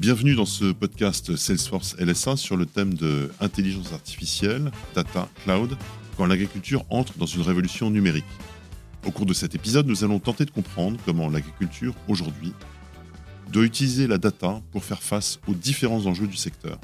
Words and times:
Bienvenue 0.00 0.36
dans 0.36 0.46
ce 0.46 0.70
podcast 0.70 1.34
Salesforce 1.34 1.96
LSA 1.98 2.36
sur 2.36 2.56
le 2.56 2.66
thème 2.66 2.94
de 2.94 3.32
intelligence 3.40 3.92
artificielle, 3.92 4.70
data, 4.94 5.28
cloud, 5.42 5.76
quand 6.16 6.24
l'agriculture 6.26 6.84
entre 6.88 7.18
dans 7.18 7.26
une 7.26 7.42
révolution 7.42 7.90
numérique. 7.90 8.24
Au 9.04 9.10
cours 9.10 9.26
de 9.26 9.34
cet 9.34 9.56
épisode, 9.56 9.88
nous 9.88 10.04
allons 10.04 10.20
tenter 10.20 10.44
de 10.44 10.52
comprendre 10.52 11.00
comment 11.04 11.28
l'agriculture 11.28 11.94
aujourd'hui 12.06 12.52
doit 13.50 13.64
utiliser 13.64 14.06
la 14.06 14.18
data 14.18 14.62
pour 14.70 14.84
faire 14.84 15.02
face 15.02 15.40
aux 15.48 15.54
différents 15.54 16.06
enjeux 16.06 16.28
du 16.28 16.36
secteur. 16.36 16.78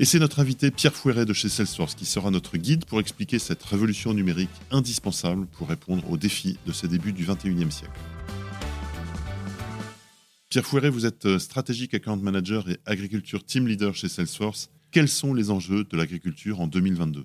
Et 0.00 0.04
c'est 0.04 0.18
notre 0.18 0.40
invité 0.40 0.72
Pierre 0.72 0.94
Fouéret 0.94 1.26
de 1.26 1.32
chez 1.32 1.48
Salesforce 1.48 1.94
qui 1.94 2.04
sera 2.04 2.32
notre 2.32 2.56
guide 2.56 2.84
pour 2.84 2.98
expliquer 2.98 3.38
cette 3.38 3.62
révolution 3.62 4.12
numérique 4.12 4.50
indispensable 4.72 5.46
pour 5.46 5.68
répondre 5.68 6.02
aux 6.10 6.16
défis 6.16 6.58
de 6.66 6.72
ces 6.72 6.88
débuts 6.88 7.12
du 7.12 7.24
21e 7.24 7.70
siècle. 7.70 7.92
Pierre 10.54 10.66
Fouéret, 10.66 10.88
vous 10.88 11.04
êtes 11.04 11.26
euh, 11.26 11.40
stratégique 11.40 11.94
account 11.94 12.18
manager 12.18 12.68
et 12.68 12.78
agriculture 12.86 13.44
team 13.44 13.66
leader 13.66 13.92
chez 13.96 14.08
Salesforce. 14.08 14.70
Quels 14.92 15.08
sont 15.08 15.34
les 15.34 15.50
enjeux 15.50 15.82
de 15.82 15.96
l'agriculture 15.96 16.60
en 16.60 16.68
2022 16.68 17.24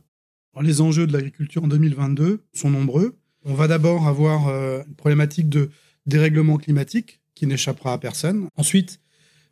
Les 0.64 0.82
enjeux 0.82 1.06
de 1.06 1.14
l'agriculture 1.14 1.64
en 1.64 1.68
2022 1.68 2.42
sont 2.54 2.72
nombreux. 2.72 3.20
On 3.46 3.54
va 3.54 3.68
d'abord 3.68 4.08
avoir 4.08 4.48
euh, 4.48 4.82
une 4.88 4.96
problématique 4.96 5.48
de 5.48 5.70
dérèglement 6.08 6.58
climatique 6.58 7.22
qui 7.36 7.46
n'échappera 7.46 7.94
à 7.94 8.00
personne. 8.00 8.48
Ensuite, 8.56 9.00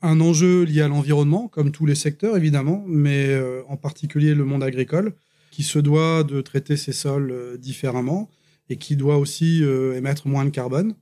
un 0.01 0.21
enjeu 0.21 0.63
lié 0.63 0.81
à 0.81 0.87
l'environnement, 0.87 1.47
comme 1.47 1.71
tous 1.71 1.85
les 1.85 1.93
secteurs 1.93 2.35
évidemment, 2.35 2.83
mais 2.87 3.27
euh, 3.27 3.61
en 3.67 3.77
particulier 3.77 4.33
le 4.33 4.43
monde 4.43 4.63
agricole, 4.63 5.13
qui 5.51 5.61
se 5.61 5.77
doit 5.77 6.23
de 6.23 6.41
traiter 6.41 6.77
ses 6.77 6.93
sols 6.93 7.59
différemment 7.59 8.27
et 8.69 8.77
qui 8.77 8.95
doit 8.95 9.17
aussi 9.17 9.61
émettre 9.61 10.27
moins 10.27 10.45
de 10.45 10.49
carbone. 10.49 10.95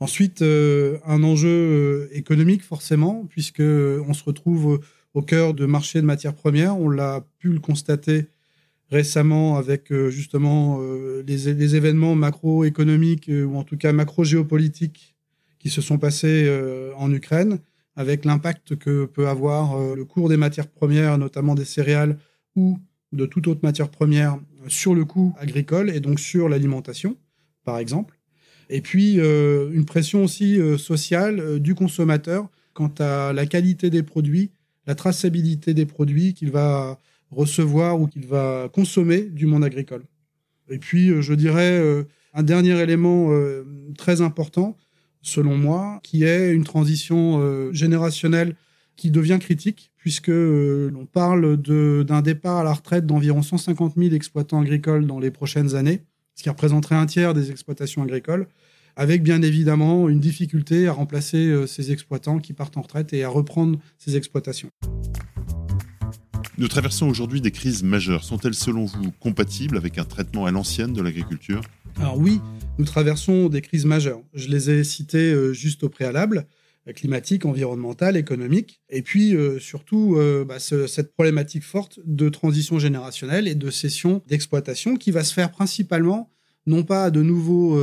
Ensuite, 0.00 0.42
un 0.42 1.22
enjeu 1.24 2.08
économique 2.12 2.62
forcément, 2.62 3.26
puisque 3.28 3.60
on 3.60 4.12
se 4.12 4.22
retrouve 4.22 4.80
au 5.14 5.22
cœur 5.22 5.54
de 5.54 5.66
marchés 5.66 6.00
de 6.00 6.06
matières 6.06 6.34
premières. 6.34 6.78
On 6.78 6.88
l'a 6.88 7.26
pu 7.38 7.48
le 7.48 7.58
constater 7.58 8.26
récemment 8.90 9.56
avec 9.56 9.92
justement 10.08 10.80
les, 11.26 11.52
les, 11.52 11.76
événements 11.76 12.14
macroéconomiques 12.14 13.28
ou 13.28 13.56
en 13.56 13.64
tout 13.64 13.76
cas 13.76 13.92
macro-géopolitiques 13.92 15.16
qui 15.58 15.68
se 15.68 15.80
sont 15.80 15.98
passés 15.98 16.48
en 16.96 17.12
Ukraine 17.12 17.58
avec 17.98 18.24
l'impact 18.24 18.76
que 18.76 19.06
peut 19.06 19.26
avoir 19.26 19.76
euh, 19.76 19.96
le 19.96 20.04
cours 20.04 20.28
des 20.28 20.36
matières 20.36 20.68
premières, 20.68 21.18
notamment 21.18 21.56
des 21.56 21.64
céréales 21.64 22.16
ou 22.54 22.78
de 23.10 23.26
toute 23.26 23.48
autre 23.48 23.60
matière 23.64 23.90
première 23.90 24.38
sur 24.68 24.94
le 24.94 25.04
coût 25.04 25.34
agricole 25.36 25.90
et 25.90 25.98
donc 25.98 26.20
sur 26.20 26.48
l'alimentation, 26.48 27.16
par 27.64 27.78
exemple. 27.78 28.17
Et 28.70 28.80
puis 28.80 29.18
euh, 29.18 29.70
une 29.72 29.84
pression 29.84 30.24
aussi 30.24 30.60
euh, 30.60 30.76
sociale 30.76 31.58
du 31.60 31.74
consommateur 31.74 32.48
quant 32.74 32.92
à 32.98 33.32
la 33.32 33.46
qualité 33.46 33.90
des 33.90 34.02
produits, 34.02 34.50
la 34.86 34.94
traçabilité 34.94 35.74
des 35.74 35.86
produits 35.86 36.34
qu'il 36.34 36.50
va 36.50 36.98
recevoir 37.30 38.00
ou 38.00 38.06
qu'il 38.06 38.26
va 38.26 38.68
consommer 38.72 39.22
du 39.22 39.46
monde 39.46 39.64
agricole. 39.64 40.04
Et 40.70 40.78
puis, 40.78 41.10
je 41.20 41.34
dirais, 41.34 41.82
un 42.34 42.42
dernier 42.42 42.78
élément 42.80 43.32
très 43.96 44.20
important, 44.20 44.76
selon 45.22 45.56
moi, 45.56 46.00
qui 46.02 46.24
est 46.24 46.52
une 46.52 46.64
transition 46.64 47.40
euh, 47.40 47.72
générationnelle 47.72 48.54
qui 48.96 49.10
devient 49.10 49.38
critique, 49.40 49.92
puisque 49.96 50.30
euh, 50.30 50.90
l'on 50.90 51.06
parle 51.06 51.56
d'un 51.56 52.22
départ 52.22 52.58
à 52.58 52.64
la 52.64 52.72
retraite 52.72 53.06
d'environ 53.06 53.42
150 53.42 53.94
000 53.96 54.14
exploitants 54.14 54.60
agricoles 54.60 55.06
dans 55.06 55.20
les 55.20 55.30
prochaines 55.30 55.74
années, 55.76 56.02
ce 56.38 56.44
qui 56.44 56.50
représenterait 56.50 56.94
un 56.94 57.06
tiers 57.06 57.34
des 57.34 57.50
exploitations 57.50 58.00
agricoles, 58.04 58.46
avec 58.94 59.24
bien 59.24 59.42
évidemment 59.42 60.08
une 60.08 60.20
difficulté 60.20 60.86
à 60.86 60.92
remplacer 60.92 61.48
euh, 61.48 61.66
ces 61.66 61.90
exploitants 61.90 62.38
qui 62.38 62.52
partent 62.52 62.76
en 62.76 62.82
retraite 62.82 63.12
et 63.12 63.24
à 63.24 63.28
reprendre 63.28 63.80
ces 63.98 64.16
exploitations. 64.16 64.70
Nous 66.56 66.68
traversons 66.68 67.08
aujourd'hui 67.08 67.40
des 67.40 67.50
crises 67.50 67.82
majeures. 67.82 68.22
Sont-elles 68.22 68.54
selon 68.54 68.84
vous 68.84 69.10
compatibles 69.18 69.76
avec 69.76 69.98
un 69.98 70.04
traitement 70.04 70.46
à 70.46 70.52
l'ancienne 70.52 70.92
de 70.92 71.02
l'agriculture? 71.02 71.60
Alors 71.96 72.16
oui, 72.16 72.40
nous 72.78 72.84
traversons 72.84 73.48
des 73.48 73.60
crises 73.60 73.84
majeures. 73.84 74.22
Je 74.32 74.46
les 74.46 74.70
ai 74.70 74.84
citées 74.84 75.32
euh, 75.32 75.52
juste 75.52 75.82
au 75.82 75.88
préalable 75.88 76.46
climatique, 76.92 77.44
environnementale, 77.44 78.16
économique, 78.16 78.80
et 78.88 79.02
puis 79.02 79.34
euh, 79.34 79.58
surtout 79.58 80.18
bah, 80.46 80.58
cette 80.58 81.12
problématique 81.12 81.64
forte 81.64 82.00
de 82.04 82.28
transition 82.28 82.78
générationnelle 82.78 83.48
et 83.48 83.54
de 83.54 83.70
cession 83.70 84.22
d'exploitation 84.26 84.96
qui 84.96 85.10
va 85.10 85.24
se 85.24 85.34
faire 85.34 85.50
principalement 85.50 86.30
non 86.66 86.82
pas 86.82 87.04
à 87.04 87.10
de 87.10 87.22
nouveaux 87.22 87.78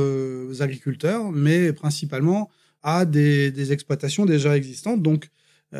agriculteurs, 0.60 1.32
mais 1.32 1.72
principalement 1.72 2.50
à 2.82 3.04
des, 3.04 3.50
des, 3.50 3.72
exploitations 3.72 4.26
déjà 4.26 4.56
existantes, 4.56 5.02
donc 5.02 5.28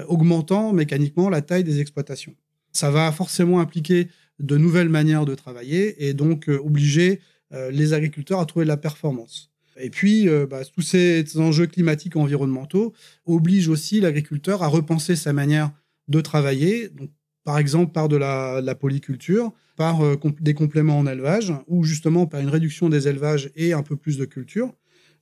augmentant 0.08 0.72
mécaniquement 0.72 1.30
la 1.30 1.40
taille 1.40 1.62
des 1.62 1.80
exploitations. 1.80 2.34
Ça 2.72 2.90
va 2.90 3.12
forcément 3.12 3.60
impliquer 3.60 4.08
de 4.40 4.56
nouvelles 4.56 4.88
manières 4.88 5.24
de 5.24 5.36
travailler 5.36 6.08
et 6.08 6.14
donc 6.14 6.48
obliger 6.48 7.20
euh, 7.52 7.70
les 7.70 7.92
agriculteurs 7.92 8.40
à 8.40 8.46
trouver 8.46 8.64
de 8.64 8.68
la 8.68 8.76
performance. 8.76 9.52
Et 9.78 9.90
puis, 9.90 10.28
euh, 10.28 10.46
bah, 10.46 10.62
tous 10.64 10.82
ces 10.82 11.24
enjeux 11.36 11.66
climatiques 11.66 12.16
et 12.16 12.18
environnementaux 12.18 12.92
obligent 13.24 13.68
aussi 13.68 14.00
l'agriculteur 14.00 14.62
à 14.62 14.68
repenser 14.68 15.16
sa 15.16 15.32
manière 15.32 15.70
de 16.08 16.20
travailler, 16.20 16.88
donc, 16.88 17.10
par 17.44 17.58
exemple 17.58 17.92
par 17.92 18.08
de 18.08 18.16
la, 18.16 18.74
polyculture, 18.74 19.52
par 19.76 20.04
euh, 20.04 20.16
des 20.40 20.54
compléments 20.54 20.98
en 20.98 21.06
élevage, 21.06 21.52
ou 21.66 21.84
justement 21.84 22.26
par 22.26 22.40
une 22.40 22.48
réduction 22.48 22.88
des 22.88 23.08
élevages 23.08 23.50
et 23.54 23.72
un 23.72 23.82
peu 23.82 23.96
plus 23.96 24.18
de 24.18 24.24
culture. 24.24 24.72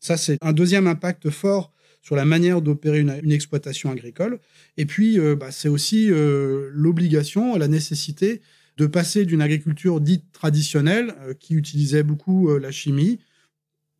Ça, 0.00 0.16
c'est 0.16 0.38
un 0.40 0.52
deuxième 0.52 0.86
impact 0.86 1.30
fort 1.30 1.72
sur 2.02 2.16
la 2.16 2.24
manière 2.26 2.60
d'opérer 2.60 3.00
une, 3.00 3.32
exploitation 3.32 3.90
agricole. 3.90 4.38
Et 4.76 4.84
puis, 4.84 5.18
bah, 5.36 5.50
c'est 5.50 5.70
aussi 5.70 6.10
l'obligation, 6.10 7.56
la 7.56 7.66
nécessité 7.66 8.42
de 8.76 8.86
passer 8.86 9.24
d'une 9.24 9.42
agriculture 9.42 10.00
dite 10.00 10.24
traditionnelle, 10.32 11.14
euh, 11.20 11.34
qui 11.34 11.54
utilisait 11.54 12.02
beaucoup 12.02 12.50
euh, 12.50 12.58
la 12.58 12.70
chimie, 12.70 13.20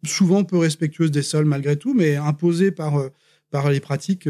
souvent 0.07 0.45
peu 0.45 0.59
respectueuse 0.59 1.11
des 1.11 1.23
sols 1.23 1.45
malgré 1.45 1.77
tout, 1.77 1.95
mais 1.95 2.17
imposée 2.17 2.71
par, 2.71 2.97
euh, 2.97 3.09
par 3.51 3.71
les 3.71 3.81
pratiques 3.81 4.29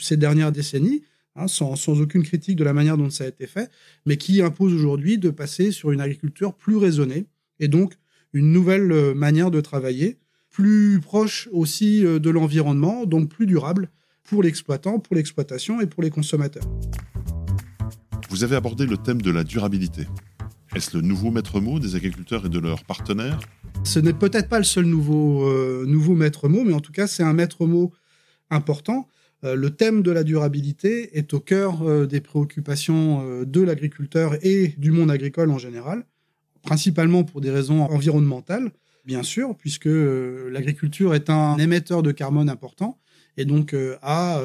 ces 0.00 0.16
dernières 0.16 0.52
décennies, 0.52 1.02
hein, 1.36 1.48
sans, 1.48 1.76
sans, 1.76 2.00
aucune 2.00 2.22
critique 2.22 2.56
de 2.56 2.64
la 2.64 2.72
manière 2.72 2.96
dont 2.96 3.10
ça 3.10 3.24
a 3.24 3.28
été 3.28 3.46
fait, 3.46 3.70
mais 4.06 4.16
qui 4.16 4.42
impose 4.42 4.72
aujourd'hui 4.72 5.18
de 5.18 5.30
passer 5.30 5.70
sur 5.70 5.90
une 5.90 6.00
agriculture 6.00 6.54
plus 6.54 6.76
raisonnée, 6.76 7.26
et 7.60 7.68
donc 7.68 7.94
une 8.32 8.52
nouvelle 8.52 9.14
manière 9.14 9.50
de 9.50 9.60
travailler, 9.60 10.18
plus 10.50 11.00
proche 11.00 11.48
aussi 11.52 12.02
de 12.02 12.30
l'environnement, 12.30 13.06
donc 13.06 13.28
plus 13.28 13.46
durable 13.46 13.90
pour 14.24 14.42
l'exploitant, 14.42 14.98
pour 14.98 15.14
l'exploitation 15.16 15.80
et 15.80 15.86
pour 15.86 16.02
les 16.02 16.10
consommateurs. 16.10 16.64
Vous 18.30 18.42
avez 18.42 18.56
abordé 18.56 18.86
le 18.86 18.96
thème 18.96 19.22
de 19.22 19.30
la 19.30 19.44
durabilité. 19.44 20.08
Est-ce 20.74 20.96
le 20.96 21.02
nouveau 21.02 21.30
maître 21.30 21.60
mot 21.60 21.78
des 21.78 21.94
agriculteurs 21.94 22.46
et 22.46 22.48
de 22.48 22.58
leurs 22.58 22.84
partenaires? 22.84 23.38
Ce 23.84 23.98
n'est 23.98 24.12
peut-être 24.12 24.48
pas 24.48 24.58
le 24.58 24.64
seul 24.64 24.86
nouveau, 24.86 25.48
euh, 25.48 25.84
nouveau 25.86 26.14
maître 26.14 26.48
mot, 26.48 26.64
mais 26.64 26.72
en 26.72 26.80
tout 26.80 26.92
cas, 26.92 27.06
c'est 27.06 27.22
un 27.22 27.32
maître 27.32 27.66
mot 27.66 27.92
important. 28.50 29.08
Euh, 29.44 29.54
le 29.54 29.70
thème 29.70 30.02
de 30.02 30.10
la 30.10 30.24
durabilité 30.24 31.16
est 31.16 31.32
au 31.34 31.40
cœur 31.40 31.82
euh, 31.82 32.06
des 32.06 32.20
préoccupations 32.20 33.44
de 33.44 33.60
l'agriculteur 33.60 34.36
et 34.42 34.74
du 34.78 34.90
monde 34.90 35.10
agricole 35.10 35.50
en 35.50 35.58
général, 35.58 36.06
principalement 36.62 37.24
pour 37.24 37.40
des 37.40 37.50
raisons 37.50 37.82
environnementales, 37.82 38.72
bien 39.04 39.22
sûr, 39.22 39.54
puisque 39.56 39.84
l'agriculture 39.86 41.14
est 41.14 41.30
un 41.30 41.58
émetteur 41.58 42.02
de 42.02 42.10
carbone 42.10 42.48
important 42.48 42.98
et 43.36 43.44
donc 43.44 43.76
a, 44.02 44.40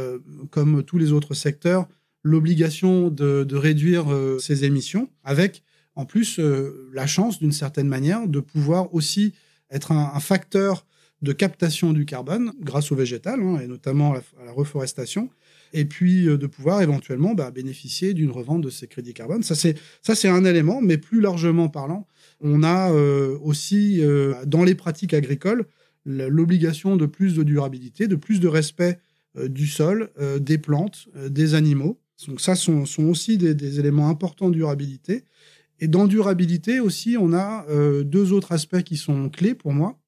comme 0.49 0.83
tous 0.83 0.97
les 0.97 1.11
autres 1.11 1.33
secteurs, 1.33 1.87
l'obligation 2.23 3.09
de, 3.09 3.55
réduire 3.55 4.11
euh, 4.11 4.39
ses 4.39 4.65
émissions, 4.65 5.09
avec 5.23 5.63
en 5.95 6.05
plus 6.05 6.39
euh, 6.39 6.89
la 6.93 7.07
chance, 7.07 7.39
d'une 7.39 7.51
certaine 7.51 7.87
manière, 7.87 8.27
de 8.27 8.39
pouvoir 8.39 8.93
aussi 8.93 9.33
être 9.71 9.91
un, 9.91 10.19
facteur 10.19 10.85
de 11.21 11.33
captation 11.33 11.93
du 11.93 12.05
carbone 12.05 12.53
grâce 12.61 12.91
au 12.91 12.95
végétal, 12.95 13.41
hein, 13.41 13.59
et 13.61 13.67
notamment 13.67 14.13
à 14.13 14.45
la, 14.45 14.51
reforestation, 14.51 15.29
et 15.73 15.85
puis 15.85 16.27
euh, 16.27 16.37
de 16.37 16.47
pouvoir 16.47 16.81
éventuellement 16.81 17.33
bah, 17.35 17.51
bénéficier 17.51 18.13
d'une 18.13 18.31
revente 18.31 18.61
de 18.61 18.69
ces 18.69 18.87
crédits 18.87 19.13
carbone. 19.13 19.43
Ça, 19.43 19.55
c'est 19.55 20.27
un 20.27 20.45
élément, 20.45 20.81
mais 20.81 20.97
plus 20.97 21.21
largement 21.21 21.69
parlant, 21.69 22.07
on 22.41 22.63
a 22.63 22.89
aussi 22.91 24.01
dans 24.47 24.63
les 24.63 24.73
pratiques 24.73 25.13
agricoles 25.13 25.65
l'obligation 26.05 26.95
de 26.95 27.05
plus 27.05 27.35
de 27.35 27.43
durabilité, 27.43 28.07
de 28.07 28.15
plus 28.15 28.39
de 28.39 28.47
respect 28.47 28.97
du 29.37 29.67
sol, 29.67 30.09
des 30.39 30.57
plantes, 30.57 31.09
des 31.27 31.53
animaux. 31.53 31.99
Donc 32.27 32.41
ça 32.41 32.55
sont, 32.55 32.85
sont 32.85 33.05
aussi 33.05 33.37
des, 33.37 33.79
éléments 33.79 34.09
importants 34.09 34.49
de 34.49 34.55
durabilité. 34.55 35.23
Et 35.79 35.87
dans 35.87 36.07
durabilité 36.07 36.79
aussi, 36.79 37.15
on 37.17 37.33
a 37.33 37.65
euh, 37.69 38.03
deux 38.03 38.33
autres 38.33 38.51
aspects 38.51 38.83
qui 38.83 38.97
sont 38.97 39.29
clés 39.29 39.55
pour 39.55 39.73
moi. 39.73 39.99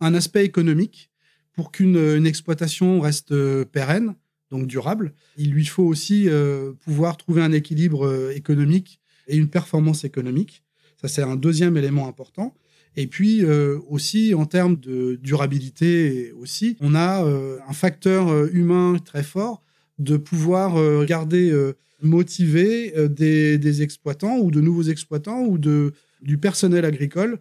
Un 0.00 0.14
aspect 0.14 0.44
économique, 0.44 1.10
pour 1.52 1.70
qu'une 1.70 2.26
exploitation 2.26 3.00
reste 3.00 3.32
euh, 3.32 3.64
pérenne, 3.64 4.14
donc 4.50 4.66
durable, 4.66 5.14
il 5.36 5.50
lui 5.50 5.64
faut 5.64 5.84
aussi 5.84 6.28
euh, 6.28 6.72
pouvoir 6.80 7.16
trouver 7.16 7.42
un 7.42 7.52
équilibre 7.52 8.30
économique 8.32 9.00
et 9.28 9.36
une 9.36 9.48
performance 9.48 10.04
économique. 10.04 10.62
Ça, 11.00 11.08
c'est 11.08 11.22
un 11.22 11.36
deuxième 11.36 11.76
élément 11.76 12.08
important. 12.08 12.54
Et 12.94 13.06
puis 13.06 13.42
aussi 13.88 14.34
en 14.34 14.44
termes 14.44 14.76
de 14.76 15.18
durabilité 15.22 16.30
aussi, 16.32 16.76
on 16.80 16.94
a 16.94 17.24
un 17.24 17.72
facteur 17.72 18.44
humain 18.52 18.98
très 19.02 19.22
fort 19.22 19.62
de 19.98 20.16
pouvoir 20.16 21.04
garder 21.04 21.72
motiver 22.02 22.92
des, 23.08 23.58
des, 23.58 23.82
exploitants 23.82 24.38
ou 24.38 24.50
de 24.50 24.60
nouveaux 24.60 24.84
exploitants 24.84 25.44
ou 25.44 25.58
du 25.58 26.38
personnel 26.38 26.84
agricole 26.84 27.38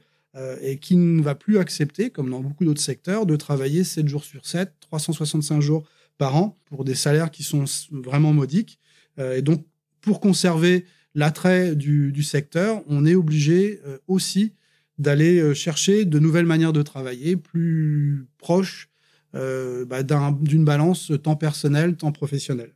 et 0.62 0.78
qui 0.78 0.96
ne 0.96 1.22
va 1.22 1.34
plus 1.34 1.58
accepter, 1.58 2.10
comme 2.10 2.30
dans 2.30 2.42
beaucoup 2.42 2.66
d'autres 2.66 2.82
secteurs, 2.82 3.26
de 3.26 3.36
travailler 3.36 3.84
7 3.84 4.08
jours 4.08 4.24
sur 4.24 4.46
7, 4.46 4.74
365 4.82 5.62
jours 5.62 5.84
par 6.18 6.36
an 6.36 6.58
pour 6.66 6.86
des 6.86 6.96
salaires 6.96 7.32
qui 7.32 7.44
sont 7.44 7.66
vraiment 7.92 8.34
modiques. 8.34 8.80
et 9.18 9.42
donc, 9.42 9.66
pour 10.02 10.20
conserver 10.20 10.86
l'attrait 11.16 11.76
du, 11.76 12.24
secteur, 12.24 12.84
on 12.88 13.06
est 13.06 13.16
obligé 13.16 13.82
euh, 13.86 13.98
aussi 14.08 14.54
d'aller 14.98 15.40
euh, 15.40 15.54
chercher 15.54 16.06
de 16.06 16.20
nouvelles 16.20 16.46
manières 16.46 16.74
de 16.74 16.82
travailler 16.82 17.38
plus 17.38 18.28
proches 18.38 18.90
euh, 19.36 19.86
bah, 19.86 20.04
d'une 20.04 20.66
balance 20.66 21.12
temps 21.24 21.36
personnel, 21.36 21.96
temps 21.96 22.12
professionnel. 22.12 22.74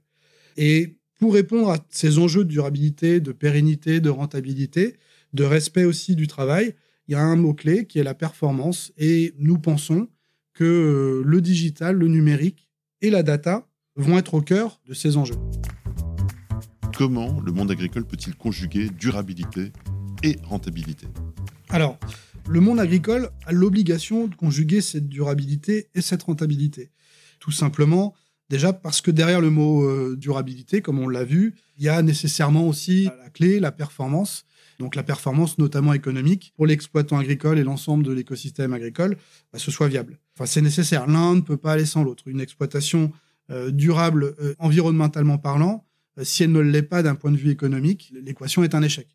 Et 0.57 0.97
pour 1.19 1.33
répondre 1.33 1.69
à 1.71 1.77
ces 1.89 2.17
enjeux 2.17 2.43
de 2.43 2.49
durabilité, 2.49 3.19
de 3.19 3.31
pérennité, 3.31 3.99
de 3.99 4.09
rentabilité, 4.09 4.97
de 5.33 5.43
respect 5.43 5.85
aussi 5.85 6.15
du 6.15 6.27
travail, 6.27 6.75
il 7.07 7.13
y 7.13 7.15
a 7.15 7.21
un 7.21 7.35
mot-clé 7.35 7.85
qui 7.85 7.99
est 7.99 8.03
la 8.03 8.13
performance. 8.13 8.91
Et 8.97 9.33
nous 9.37 9.57
pensons 9.57 10.07
que 10.53 11.21
le 11.25 11.41
digital, 11.41 11.95
le 11.95 12.07
numérique 12.07 12.69
et 13.01 13.09
la 13.09 13.23
data 13.23 13.67
vont 13.95 14.17
être 14.17 14.33
au 14.33 14.41
cœur 14.41 14.79
de 14.87 14.93
ces 14.93 15.17
enjeux. 15.17 15.35
Comment 16.97 17.41
le 17.41 17.51
monde 17.51 17.71
agricole 17.71 18.05
peut-il 18.05 18.35
conjuguer 18.35 18.89
durabilité 18.89 19.73
et 20.23 20.37
rentabilité? 20.43 21.07
Alors, 21.69 21.99
le 22.47 22.59
monde 22.59 22.79
agricole 22.79 23.29
a 23.45 23.51
l'obligation 23.51 24.27
de 24.27 24.35
conjuguer 24.35 24.81
cette 24.81 25.07
durabilité 25.07 25.89
et 25.95 26.01
cette 26.01 26.23
rentabilité. 26.23 26.91
Tout 27.39 27.51
simplement, 27.51 28.13
déjà 28.49 28.73
parce 28.73 29.01
que 29.01 29.11
derrière 29.11 29.41
le 29.41 29.49
mot 29.49 29.83
euh, 29.83 30.15
durabilité, 30.17 30.81
comme 30.81 30.99
on 30.99 31.07
l'a 31.07 31.23
vu, 31.23 31.55
il 31.77 31.83
y 31.83 31.89
a 31.89 32.01
nécessairement 32.01 32.67
aussi 32.67 33.05
la 33.05 33.29
clé, 33.29 33.59
la 33.59 33.71
performance. 33.71 34.45
Donc 34.79 34.95
la 34.95 35.03
performance 35.03 35.57
notamment 35.57 35.93
économique 35.93 36.53
pour 36.55 36.65
l'exploitant 36.65 37.17
agricole 37.17 37.57
et 37.59 37.63
l'ensemble 37.63 38.03
de 38.03 38.11
l'écosystème 38.11 38.73
agricole, 38.73 39.17
bah, 39.51 39.59
ce 39.59 39.71
soit 39.71 39.87
viable. 39.87 40.19
Enfin, 40.35 40.45
c'est 40.45 40.61
nécessaire. 40.61 41.07
L'un 41.07 41.35
ne 41.35 41.41
peut 41.41 41.57
pas 41.57 41.73
aller 41.73 41.85
sans 41.85 42.03
l'autre. 42.03 42.27
Une 42.27 42.41
exploitation 42.41 43.11
euh, 43.51 43.71
durable 43.71 44.35
euh, 44.39 44.55
environnementalement 44.59 45.37
parlant, 45.37 45.85
euh, 46.17 46.23
si 46.23 46.43
elle 46.43 46.51
ne 46.51 46.59
l'est 46.59 46.81
pas 46.81 47.03
d'un 47.03 47.15
point 47.15 47.31
de 47.31 47.37
vue 47.37 47.51
économique, 47.51 48.11
l'équation 48.13 48.63
est 48.63 48.75
un 48.75 48.81
échec. 48.81 49.07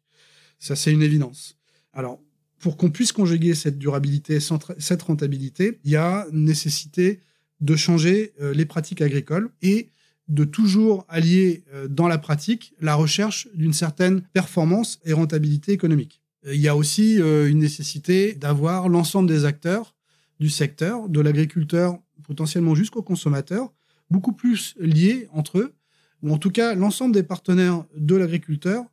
Ça, 0.59 0.77
c'est 0.77 0.93
une 0.93 1.03
évidence. 1.03 1.59
Alors, 1.93 2.21
pour 2.61 2.77
qu'on 2.77 2.91
puisse 2.91 3.13
conjuguer 3.13 3.55
cette 3.55 3.79
durabilité, 3.79 4.39
cette 4.79 5.03
rentabilité, 5.03 5.81
il 5.85 5.91
y 5.91 5.97
a 5.97 6.27
nécessité 6.33 7.21
de 7.61 7.75
changer 7.75 8.33
euh, 8.41 8.55
les 8.55 8.67
pratiques 8.67 9.03
agricoles 9.03 9.51
et 9.63 9.91
de 10.29 10.45
toujours 10.45 11.05
allier 11.09 11.65
euh, 11.75 11.89
dans 11.89 12.07
la 12.07 12.19
pratique 12.19 12.75
la 12.81 12.95
recherche 12.95 13.49
d'une 13.55 13.73
certaine 13.73 14.23
performance 14.33 15.01
et 15.05 15.13
rentabilité 15.13 15.73
économique. 15.73 16.21
Il 16.47 16.61
y 16.61 16.69
a 16.69 16.77
aussi 16.77 17.17
une 17.17 17.59
nécessité 17.59 18.33
d'avoir 18.33 18.89
l'ensemble 18.89 19.29
des 19.29 19.45
acteurs 19.45 19.95
du 20.39 20.49
secteur, 20.49 21.11
de 21.11 21.21
l'agriculteur 21.21 21.99
potentiellement 22.23 22.75
jusqu'au 22.75 23.03
consommateur, 23.03 23.75
beaucoup 24.11 24.33
plus 24.33 24.75
liés 24.79 25.29
entre 25.33 25.59
eux 25.59 25.75
ou 26.23 26.33
en 26.33 26.39
tout 26.39 26.51
cas 26.51 26.75
l'ensemble 26.75 27.15
des 27.15 27.23
partenaires 27.23 27.85
de 27.97 28.15
l'agriculteur 28.17 28.85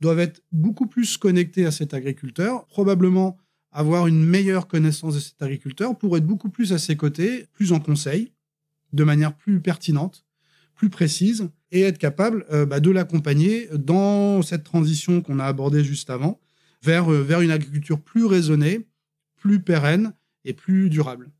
doivent 0.00 0.20
être 0.20 0.42
beaucoup 0.52 0.86
plus 0.86 1.16
connectés 1.16 1.66
à 1.66 1.70
cet 1.70 1.94
agriculteur, 1.94 2.66
probablement 2.66 3.38
avoir 3.72 4.06
une 4.06 4.24
meilleure 4.24 4.68
connaissance 4.68 5.14
de 5.14 5.20
cet 5.20 5.42
agriculteur 5.42 5.98
pour 5.98 6.16
être 6.16 6.26
beaucoup 6.26 6.48
plus 6.48 6.72
à 6.72 6.78
ses 6.78 6.96
côtés, 6.96 7.46
plus 7.52 7.72
en 7.72 7.80
conseil, 7.80 8.32
de 8.92 9.04
manière 9.04 9.34
plus 9.34 9.60
pertinente, 9.60 10.24
plus 10.74 10.90
précise, 10.90 11.48
et 11.72 11.82
être 11.82 11.98
capable 11.98 12.46
euh, 12.52 12.66
bah, 12.66 12.80
de 12.80 12.90
l'accompagner 12.90 13.68
dans 13.74 14.42
cette 14.42 14.62
transition 14.62 15.22
qu'on 15.22 15.40
a 15.40 15.44
abordée 15.44 15.82
juste 15.82 16.08
avant, 16.10 16.40
vers, 16.82 17.12
euh, 17.12 17.22
vers 17.22 17.40
une 17.40 17.50
agriculture 17.50 18.00
plus 18.00 18.24
raisonnée, 18.24 18.86
plus 19.36 19.60
pérenne 19.60 20.14
et 20.44 20.52
plus 20.52 20.88
durable. 20.88 21.30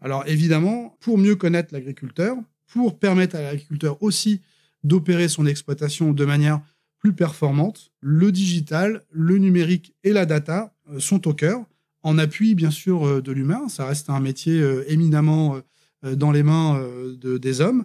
Alors 0.00 0.24
évidemment, 0.26 0.96
pour 1.00 1.18
mieux 1.18 1.36
connaître 1.36 1.72
l'agriculteur, 1.72 2.36
pour 2.66 2.98
permettre 2.98 3.36
à 3.36 3.42
l'agriculteur 3.42 4.02
aussi 4.02 4.42
d'opérer 4.84 5.28
son 5.28 5.46
exploitation 5.46 6.12
de 6.12 6.24
manière 6.24 6.60
plus 6.98 7.12
performante. 7.12 7.92
Le 8.00 8.32
digital, 8.32 9.02
le 9.10 9.38
numérique 9.38 9.94
et 10.04 10.12
la 10.12 10.26
data 10.26 10.74
euh, 10.90 10.98
sont 10.98 11.26
au 11.28 11.34
cœur, 11.34 11.64
en 12.02 12.18
appui 12.18 12.54
bien 12.54 12.70
sûr 12.70 13.06
euh, 13.06 13.22
de 13.22 13.32
l'humain. 13.32 13.68
Ça 13.68 13.86
reste 13.86 14.10
un 14.10 14.20
métier 14.20 14.60
euh, 14.60 14.84
éminemment 14.88 15.60
dans 16.04 16.30
les 16.30 16.44
mains 16.44 16.80
des 17.20 17.60
hommes, 17.60 17.84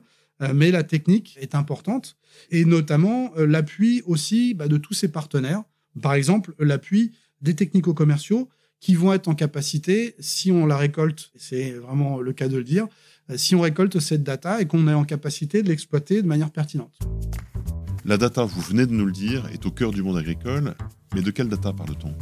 mais 0.53 0.69
la 0.69 0.83
technique 0.83 1.35
est 1.41 1.55
importante, 1.55 2.15
et 2.51 2.63
notamment 2.63 3.31
l'appui 3.35 4.03
aussi 4.05 4.53
bah, 4.53 4.67
de 4.67 4.77
tous 4.77 4.93
ses 4.93 5.07
partenaires. 5.07 5.63
Par 5.99 6.13
exemple, 6.13 6.53
l'appui 6.59 7.13
des 7.41 7.55
technico-commerciaux 7.55 8.49
qui 8.79 8.93
vont 8.93 9.13
être 9.13 9.29
en 9.29 9.33
capacité, 9.33 10.13
si 10.19 10.51
on 10.51 10.67
la 10.67 10.77
récolte, 10.77 11.31
c'est 11.35 11.71
vraiment 11.71 12.21
le 12.21 12.33
cas 12.33 12.49
de 12.49 12.57
le 12.57 12.63
dire, 12.63 12.87
si 13.35 13.55
on 13.55 13.61
récolte 13.61 13.99
cette 13.99 14.21
data 14.21 14.61
et 14.61 14.67
qu'on 14.67 14.87
est 14.87 14.93
en 14.93 15.05
capacité 15.05 15.63
de 15.63 15.69
l'exploiter 15.69 16.21
de 16.21 16.27
manière 16.27 16.51
pertinente. 16.51 16.99
La 18.05 18.17
data, 18.17 18.43
vous 18.43 18.59
venez 18.59 18.85
de 18.85 18.91
nous 18.91 19.05
le 19.05 19.13
dire, 19.13 19.47
est 19.53 19.65
au 19.65 19.71
cœur 19.71 19.91
du 19.91 20.03
monde 20.03 20.17
agricole, 20.17 20.75
mais 21.15 21.21
de 21.21 21.31
quelle 21.31 21.47
data 21.47 21.71
parle-t-on? 21.71 22.13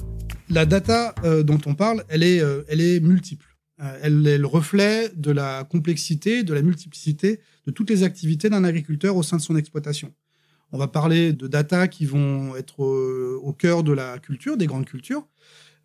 La 0.47 0.67
data 0.67 1.15
euh, 1.23 1.41
dont 1.41 1.59
on 1.65 1.73
parle, 1.73 2.03
elle 2.07 2.21
est, 2.21 2.39
euh, 2.39 2.61
elle 2.67 2.81
est 2.81 2.99
multiple. 2.99 3.57
elle 4.03 4.27
est 4.27 4.37
le 4.37 4.45
reflet 4.45 5.11
de 5.15 5.31
la 5.31 5.63
complexité, 5.63 6.43
de 6.43 6.53
la 6.53 6.61
multiplicité 6.61 7.39
de 7.65 7.71
toutes 7.71 7.89
les 7.89 8.03
activités 8.03 8.47
d'un 8.47 8.63
agriculteur 8.63 9.15
au 9.15 9.23
sein 9.23 9.37
de 9.37 9.41
son 9.41 9.55
exploitation. 9.55 10.13
On 10.71 10.77
va 10.77 10.87
parler 10.87 11.33
de 11.33 11.47
data 11.47 11.87
qui 11.87 12.05
vont 12.05 12.55
être 12.55 12.79
au 12.79 13.51
cœur 13.51 13.83
de 13.83 13.91
la 13.91 14.19
culture, 14.19 14.57
des 14.57 14.67
grandes 14.67 14.85
cultures, 14.85 15.25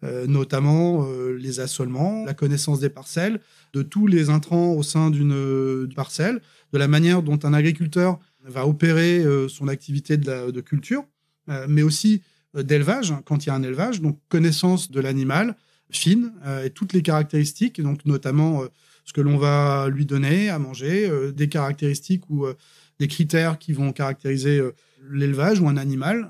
euh, 0.04 0.26
notamment 0.26 1.06
euh, 1.08 1.38
les 1.38 1.58
assolements, 1.58 2.22
la 2.26 2.34
connaissance 2.34 2.80
des 2.80 2.90
parcelles, 2.90 3.40
de 3.72 3.80
tous 3.80 4.06
les 4.06 4.28
intrants 4.28 4.74
au 4.74 4.82
sein 4.82 5.10
d'une 5.10 5.32
euh, 5.32 5.88
parcelle, 5.96 6.42
de 6.74 6.78
la 6.78 6.86
manière 6.86 7.22
dont 7.22 7.38
un 7.44 7.54
agriculteur 7.54 8.18
va 8.46 8.66
opérer 8.66 9.24
son 9.48 9.68
activité 9.68 10.16
de, 10.16 10.60
culture, 10.60 11.04
mais 11.68 11.82
aussi 11.82 12.22
d'élevage, 12.54 13.12
hein, 13.12 13.22
quand 13.24 13.44
il 13.44 13.48
y 13.48 13.50
a 13.50 13.54
un 13.54 13.62
élevage, 13.62 14.00
donc 14.00 14.18
connaissance 14.28 14.90
de 14.90 15.00
l'animal 15.00 15.56
fine 15.90 16.32
et 16.64 16.70
toutes 16.70 16.92
les 16.92 17.02
caractéristiques, 17.02 17.80
donc 17.80 18.04
notamment 18.06 18.62
ce 19.04 19.12
que 19.12 19.20
l'on 19.20 19.36
va 19.36 19.88
lui 19.88 20.06
donner 20.06 20.48
à 20.48 20.58
manger, 20.58 21.10
des 21.32 21.48
caractéristiques 21.48 22.28
ou 22.30 22.46
des 22.98 23.08
critères 23.08 23.58
qui 23.58 23.72
vont 23.72 23.92
caractériser 23.92 24.62
l'élevage 25.10 25.60
ou 25.60 25.68
un 25.68 25.76
animal 25.76 26.28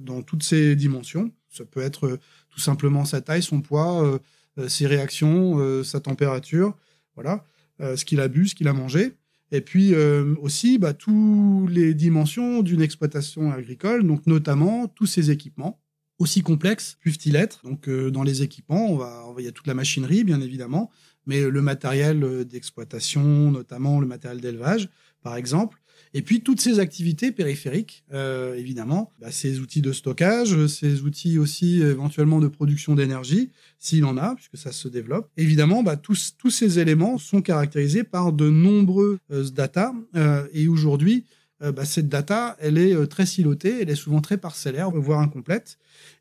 dans 0.00 0.22
toutes 0.22 0.42
ses 0.42 0.76
dimensions. 0.76 1.30
Ça 1.50 1.64
peut 1.64 1.80
être 1.80 2.18
tout 2.50 2.60
simplement 2.60 3.04
sa 3.04 3.20
taille, 3.20 3.42
son 3.42 3.60
poids, 3.60 4.04
euh, 4.04 4.18
euh, 4.58 4.68
ses 4.68 4.86
réactions, 4.86 5.58
euh, 5.58 5.82
sa 5.82 6.00
température, 6.00 6.76
voilà, 7.14 7.44
ce 7.80 8.04
qu'il 8.04 8.20
a 8.20 8.28
bu, 8.28 8.46
ce 8.46 8.54
qu'il 8.54 8.68
a 8.68 8.74
mangé. 8.74 9.14
Et 9.52 9.60
puis 9.60 9.94
aussi 10.40 10.78
bah, 10.78 10.94
toutes 10.94 11.70
les 11.70 11.94
dimensions 11.94 12.62
d'une 12.62 12.82
exploitation 12.82 13.50
agricole, 13.50 14.06
donc 14.06 14.26
notamment 14.26 14.86
tous 14.86 15.06
ces 15.06 15.30
équipements, 15.30 15.80
aussi 16.18 16.42
complexes 16.42 16.96
puissent-ils 17.00 17.36
être. 17.36 17.62
Donc 17.64 17.88
dans 17.88 18.22
les 18.22 18.42
équipements, 18.42 18.92
on 18.92 18.96
va, 18.96 19.24
il 19.38 19.44
y 19.44 19.48
a 19.48 19.52
toute 19.52 19.66
la 19.66 19.74
machinerie 19.74 20.22
bien 20.22 20.40
évidemment, 20.40 20.90
mais 21.26 21.42
le 21.42 21.62
matériel 21.62 22.44
d'exploitation, 22.44 23.50
notamment 23.50 24.00
le 24.00 24.06
matériel 24.06 24.40
d'élevage, 24.40 24.88
par 25.22 25.36
exemple, 25.36 25.79
et 26.12 26.22
puis 26.22 26.40
toutes 26.40 26.60
ces 26.60 26.80
activités 26.80 27.30
périphériques, 27.30 28.04
euh, 28.12 28.54
évidemment, 28.54 29.12
bah, 29.20 29.30
ces 29.30 29.60
outils 29.60 29.80
de 29.80 29.92
stockage, 29.92 30.66
ces 30.66 31.02
outils 31.02 31.38
aussi 31.38 31.80
éventuellement 31.80 32.40
de 32.40 32.48
production 32.48 32.96
d'énergie, 32.96 33.50
s'il 33.78 34.04
en 34.04 34.16
a, 34.16 34.34
puisque 34.34 34.56
ça 34.56 34.72
se 34.72 34.88
développe. 34.88 35.30
Évidemment, 35.36 35.82
bah, 35.84 35.96
tous, 35.96 36.34
tous 36.36 36.50
ces 36.50 36.80
éléments 36.80 37.16
sont 37.16 37.42
caractérisés 37.42 38.02
par 38.02 38.32
de 38.32 38.50
nombreuses 38.50 39.20
data. 39.52 39.94
Euh, 40.16 40.48
et 40.52 40.66
aujourd'hui, 40.66 41.26
euh, 41.62 41.70
bah, 41.70 41.84
cette 41.84 42.08
data, 42.08 42.56
elle 42.58 42.76
est 42.76 43.06
très 43.06 43.26
silotée, 43.26 43.82
elle 43.82 43.90
est 43.90 43.94
souvent 43.94 44.20
très 44.20 44.36
parcellaire, 44.36 44.90
voire 44.90 45.20
incomplète. 45.20 45.78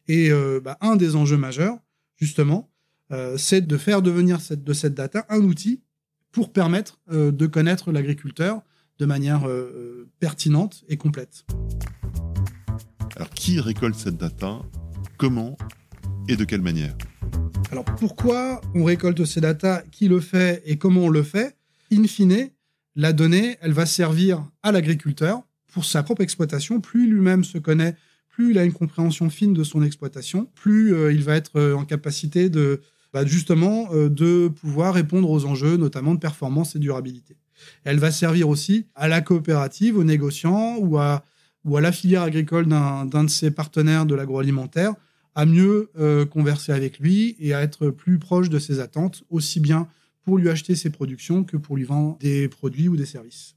Et 0.08 0.32
bah, 0.64 0.78
un 0.82 0.96
des 0.96 1.16
enjeux 1.16 1.38
majeurs, 1.38 1.78
justement, 2.18 2.72
c'est 3.38 3.66
de 3.66 3.78
faire 3.78 4.02
devenir 4.02 4.40
de 4.50 4.74
cette 4.74 4.96
data 4.96 5.26
un 5.30 5.42
outil 5.42 5.82
pour 6.32 6.52
permettre 6.52 7.00
de 7.12 7.46
connaître 7.46 7.92
l'agriculteur 7.92 8.64
de 9.00 9.06
manière 9.06 9.48
euh, 9.48 9.52
euh, 9.52 10.10
pertinente 10.20 10.84
et 10.90 10.98
complète. 10.98 11.46
Alors, 13.16 13.30
qui 13.30 13.60
récolte 13.60 13.96
cette 13.96 14.18
data? 14.18 14.60
Comment? 15.18 15.58
Et 16.28 16.36
de 16.36 16.44
quelle 16.44 16.62
manière? 16.62 16.96
Alors, 17.72 17.86
pourquoi 17.86 18.62
on 18.76 18.84
récolte 18.84 19.24
ces 19.26 19.42
data? 19.42 19.84
Qui 19.92 20.10
le 20.10 20.20
fait 20.20 20.62
et 20.66 20.78
comment 20.78 21.06
on 21.06 21.10
le 21.10 21.24
fait? 21.24 21.56
In 21.92 22.04
fine, 22.04 22.50
la 22.96 23.14
donnée, 23.14 23.58
elle 23.62 23.72
va 23.72 23.86
servir 23.86 24.46
à 24.64 24.72
l'agriculteur 24.72 25.42
pour 25.68 25.86
sa 25.86 26.04
propre 26.04 26.22
exploitation. 26.22 26.82
Plus 26.82 27.10
lui-même 27.10 27.44
se 27.44 27.58
connaît, 27.58 27.96
plus 28.28 28.52
il 28.52 28.58
a 28.58 28.66
une 28.66 28.74
compréhension 28.74 29.30
fine 29.30 29.54
de 29.54 29.64
son 29.64 29.82
exploitation, 29.82 30.50
plus 30.56 30.94
euh, 30.94 31.14
il 31.14 31.24
va 31.24 31.36
être 31.36 31.74
en 31.74 31.86
capacité 31.86 32.50
de 32.50 32.82
bah, 33.14 33.26
justement 33.26 33.90
de 33.92 34.50
pouvoir 34.50 34.94
répondre 34.94 35.30
aux 35.32 35.46
enjeux, 35.46 35.78
notamment 35.78 36.14
de 36.14 36.20
performance 36.20 36.76
et 36.76 36.80
durabilité. 36.80 37.38
Elle 37.84 38.00
va 38.00 38.12
servir 38.12 38.50
aussi 38.50 38.86
à 38.96 39.08
la 39.08 39.22
coopérative, 39.22 39.98
aux 39.98 40.04
négociants 40.04 40.78
ou 40.78 40.98
à, 40.98 41.24
ou 41.66 41.78
à 41.78 41.82
la 41.82 41.92
filière 41.92 42.24
agricole 42.24 42.68
d'un 42.68 43.24
de 43.24 43.30
ses 43.30 43.52
partenaires 43.52 44.06
de 44.06 44.16
l'agroalimentaire 44.16 44.94
à 45.36 45.46
mieux 45.46 45.90
euh, 45.98 46.26
converser 46.26 46.72
avec 46.72 47.00
lui 47.00 47.36
et 47.40 47.54
à 47.54 47.62
être 47.62 47.90
plus 47.90 48.20
proche 48.20 48.50
de 48.50 48.60
ses 48.60 48.80
attentes, 48.80 49.24
aussi 49.30 49.60
bien 49.60 49.88
pour 50.24 50.38
lui 50.38 50.50
acheter 50.50 50.76
ses 50.76 50.90
productions 50.90 51.44
que 51.44 51.58
pour 51.58 51.78
lui 51.78 51.86
vendre 51.86 52.18
des 52.20 52.50
produits 52.50 52.90
ou 52.90 52.98
des 52.98 53.06
services. 53.06 53.56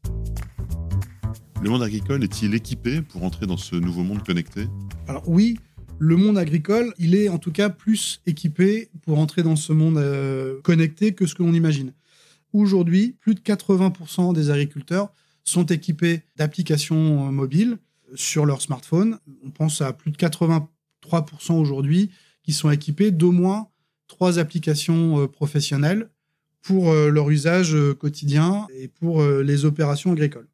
Le 1.60 1.70
monde 1.70 1.82
agricole 1.82 2.22
est-il 2.24 2.54
équipé 2.54 3.02
pour 3.02 3.24
entrer 3.24 3.46
dans 3.46 3.56
ce 3.56 3.76
nouveau 3.76 4.02
monde 4.02 4.24
connecté? 4.24 4.66
Alors 5.08 5.28
oui, 5.28 5.58
le 5.98 6.16
monde 6.16 6.38
agricole, 6.38 6.92
il 6.98 7.14
est 7.14 7.28
en 7.28 7.38
tout 7.38 7.52
cas 7.52 7.68
plus 7.68 8.20
équipé 8.26 8.88
pour 9.02 9.18
entrer 9.18 9.42
dans 9.42 9.56
ce 9.56 9.72
monde 9.72 9.98
euh, 9.98 10.60
connecté 10.62 11.12
que 11.12 11.26
ce 11.26 11.34
que 11.34 11.42
l'on 11.42 11.52
imagine. 11.52 11.92
Aujourd'hui, 12.52 13.16
plus 13.20 13.34
de 13.34 13.40
80% 13.40 14.34
des 14.34 14.50
agriculteurs 14.50 15.12
sont 15.44 15.66
équipés 15.66 16.22
d'applications 16.36 17.28
euh, 17.28 17.30
mobiles 17.30 17.78
sur 18.14 18.46
leur 18.46 18.60
smartphone. 18.60 19.18
On 19.44 19.50
pense 19.50 19.80
à 19.80 19.92
plus 19.92 20.10
de 20.10 20.16
83% 20.16 20.66
aujourd'hui 21.52 22.10
qui 22.42 22.52
sont 22.52 22.70
équipés 22.70 23.10
d'au 23.10 23.32
moins 23.32 23.68
trois 24.06 24.38
applications 24.38 25.20
euh, 25.20 25.26
professionnelles 25.26 26.10
pour 26.60 26.92
leur 26.92 27.28
usage 27.28 27.76
quotidien 27.98 28.68
et 28.78 28.86
pour 28.86 29.20
les 29.24 29.64
opérations 29.64 30.12
agricoles. 30.12 30.46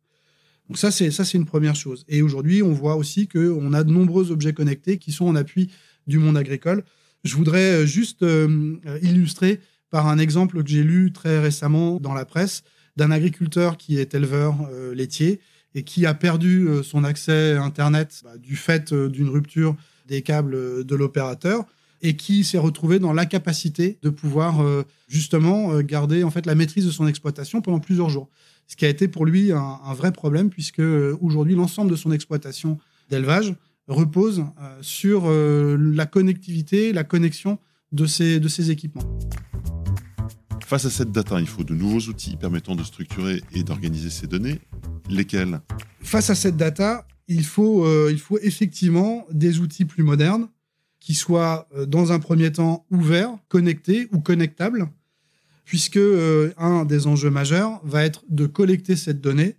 Donc 0.69 0.79
ça, 0.79 0.91
c'est 0.91 1.11
ça, 1.11 1.25
c'est 1.25 1.39
une 1.39 1.47
première 1.47 1.75
chose. 1.75 2.05
Et 2.09 2.23
aujourd'hui, 2.23 2.63
on 2.63 2.73
voit 2.73 2.97
aussi 2.97 3.27
qu'on 3.27 3.73
a 3.73 3.85
de 3.85 3.91
nombreux 3.91 4.31
objets 4.31 4.53
connectés 4.53 4.99
qui 4.99 5.13
sont 5.13 5.27
en 5.27 5.37
appui 5.37 5.71
du 6.07 6.19
monde 6.19 6.37
agricole. 6.37 6.85
Je 7.25 7.37
voudrais 7.37 7.83
euh, 7.83 7.87
juste 7.87 8.23
euh, 8.23 8.77
illustrer 9.03 9.61
par 9.91 10.07
un 10.07 10.19
exemple 10.19 10.63
que 10.63 10.69
j'ai 10.69 10.83
lu 10.83 11.13
très 11.13 11.39
récemment 11.39 11.99
dans 12.01 12.15
la 12.15 12.25
presse 12.25 12.63
d'un 12.97 13.11
agriculteur 13.11 13.77
qui 13.77 13.99
est 13.99 14.15
éleveur 14.15 14.57
euh, 14.73 14.95
laitier 14.95 15.41
et 15.75 15.83
qui 15.83 16.07
a 16.07 16.15
perdu 16.15 16.67
son 16.83 17.05
accès 17.05 17.57
Internet 17.57 18.23
bah, 18.25 18.39
du 18.39 18.57
fait 18.57 18.93
d'une 18.93 19.29
rupture 19.29 19.77
des 20.07 20.23
câbles 20.23 20.85
de 20.85 20.97
l'opérateur 20.97 21.67
et 22.01 22.17
qui 22.17 22.43
s'est 22.43 22.59
retrouvé 22.59 22.99
dans 22.99 23.13
l'incapacité 23.13 23.99
de 24.03 24.09
pouvoir 24.09 24.65
justement 25.09 25.79
garder 25.81 26.25
en 26.25 26.31
fait 26.31 26.47
la 26.47 26.55
maîtrise 26.55 26.87
de 26.87 26.91
son 26.91 27.07
exploitation 27.07 27.61
pendant 27.61 27.81
plusieurs 27.81 28.09
jours 28.09 28.31
ce 28.69 28.77
qui 28.77 28.85
a 28.85 28.89
été 28.89 29.09
pour 29.09 29.25
lui 29.25 29.51
un, 29.51 29.95
vrai 29.95 30.13
problème, 30.13 30.51
puisque 30.51 30.81
euh, 30.81 31.17
aujourd'hui, 31.23 31.55
l'ensemble 31.55 31.91
de 31.91 31.97
son 31.97 32.13
exploitation 32.13 32.79
d'élevage 33.11 33.55
repose 33.89 34.45
euh, 34.61 34.79
sur 34.83 35.23
euh, 35.25 35.77
la 35.81 36.05
connectivité, 36.05 36.93
la 36.93 37.03
connexion 37.03 37.59
de 37.93 38.05
ces, 38.05 38.39
de 38.39 38.49
ces 38.49 38.71
équipements. 38.71 39.19
Face 40.69 40.85
à 40.85 40.91
cette 40.91 41.13
data, 41.13 41.41
il 41.41 41.47
faut 41.47 41.65
de 41.65 41.73
nouveaux 41.73 42.11
outils 42.11 42.37
permettant 42.37 42.77
de 42.77 42.85
structurer 42.85 43.43
et 43.55 43.63
d'organiser 43.63 44.11
ces 44.11 44.27
données. 44.27 44.61
Lesquels? 45.09 45.63
Face 46.03 46.29
à 46.29 46.35
cette 46.35 46.59
data, 46.59 47.09
il 47.27 47.43
faut, 47.47 47.89
il 48.11 48.19
faut 48.19 48.39
effectivement 48.43 49.25
des 49.33 49.61
outils 49.61 49.87
plus 49.87 50.03
modernes 50.03 50.51
qui 51.01 51.15
soient 51.15 51.71
dans 51.87 52.13
un 52.13 52.19
premier 52.19 52.53
temps 52.53 52.85
ouverts, 52.91 53.35
connectés 53.49 54.09
ou 54.13 54.21
connectables, 54.21 54.91
puisque 55.65 55.97
euh, 55.97 56.53
un 56.59 56.85
des 56.85 57.07
enjeux 57.07 57.31
majeurs 57.31 57.81
va 57.83 58.05
être 58.05 58.27
de 58.29 58.45
collecter 58.45 58.95
cette 58.95 59.23
donnée, 59.23 59.57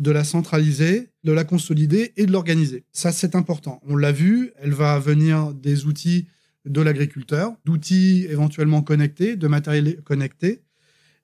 de 0.00 0.10
la 0.10 0.22
centraliser, 0.22 1.08
de 1.24 1.32
la 1.32 1.44
consolider 1.44 2.12
et 2.18 2.26
de 2.26 2.32
l'organiser. 2.32 2.84
Ça, 2.92 3.10
c'est 3.10 3.34
important. 3.36 3.80
On 3.86 3.96
l'a 3.96 4.12
vu, 4.12 4.50
elle 4.60 4.74
va 4.74 4.98
venir 4.98 5.54
des 5.54 5.86
outils 5.86 6.26
de 6.64 6.80
l'agriculteur, 6.80 7.52
d'outils 7.64 8.26
éventuellement 8.28 8.82
connectés, 8.82 9.36
de 9.36 9.48
matériel 9.48 10.00
connecté. 10.02 10.62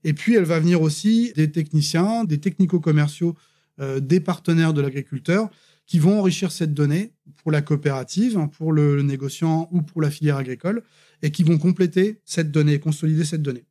Et 0.05 0.13
puis, 0.13 0.35
elle 0.35 0.45
va 0.45 0.59
venir 0.59 0.83
aussi 0.83 1.33
des 1.37 1.51
techniciens, 1.51 2.25
des 2.25 2.39
technico-commerciaux, 2.39 3.37
euh, 3.81 4.01
des 4.01 4.21
partenaires 4.21 4.75
de 4.75 4.81
l'agriculteur 4.81 5.51
qui 5.87 5.99
vont 5.99 6.19
enrichir 6.19 6.53
cette 6.53 6.75
donnée 6.75 7.13
pour 7.37 7.51
la 7.51 7.63
coopérative, 7.63 8.39
pour 8.53 8.73
le 8.73 9.03
négociant 9.03 9.69
ou 9.73 9.83
pour 9.83 10.03
la 10.03 10.11
filière 10.11 10.37
agricole, 10.37 10.83
et 11.23 11.31
qui 11.31 11.45
vont 11.45 11.59
compléter 11.59 12.21
cette 12.25 12.51
donnée, 12.51 12.79
consolider 12.79 13.25
cette 13.25 13.43
donnée 13.43 13.65